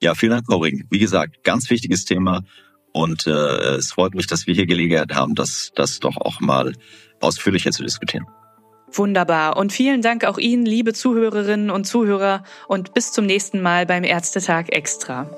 Ja, 0.00 0.14
vielen 0.14 0.32
Dank, 0.32 0.46
Frau 0.46 0.58
Ring. 0.58 0.86
Wie 0.90 0.98
gesagt, 0.98 1.44
ganz 1.44 1.68
wichtiges 1.68 2.04
Thema 2.04 2.44
und 2.92 3.26
äh, 3.26 3.76
es 3.76 3.92
freut 3.92 4.14
mich, 4.14 4.26
dass 4.26 4.46
wir 4.46 4.54
hier 4.54 4.66
Gelegenheit 4.66 5.14
haben, 5.14 5.34
das, 5.34 5.72
das 5.74 6.00
doch 6.00 6.16
auch 6.16 6.40
mal 6.40 6.72
ausführlicher 7.20 7.70
zu 7.72 7.82
diskutieren. 7.82 8.26
Wunderbar. 8.92 9.56
Und 9.56 9.72
vielen 9.72 10.02
Dank 10.02 10.24
auch 10.24 10.38
Ihnen, 10.38 10.64
liebe 10.66 10.92
Zuhörerinnen 10.92 11.70
und 11.70 11.84
Zuhörer, 11.84 12.42
und 12.66 12.94
bis 12.94 13.12
zum 13.12 13.26
nächsten 13.26 13.60
Mal 13.60 13.86
beim 13.86 14.04
Ärztetag 14.04 14.70
Extra. 14.70 15.28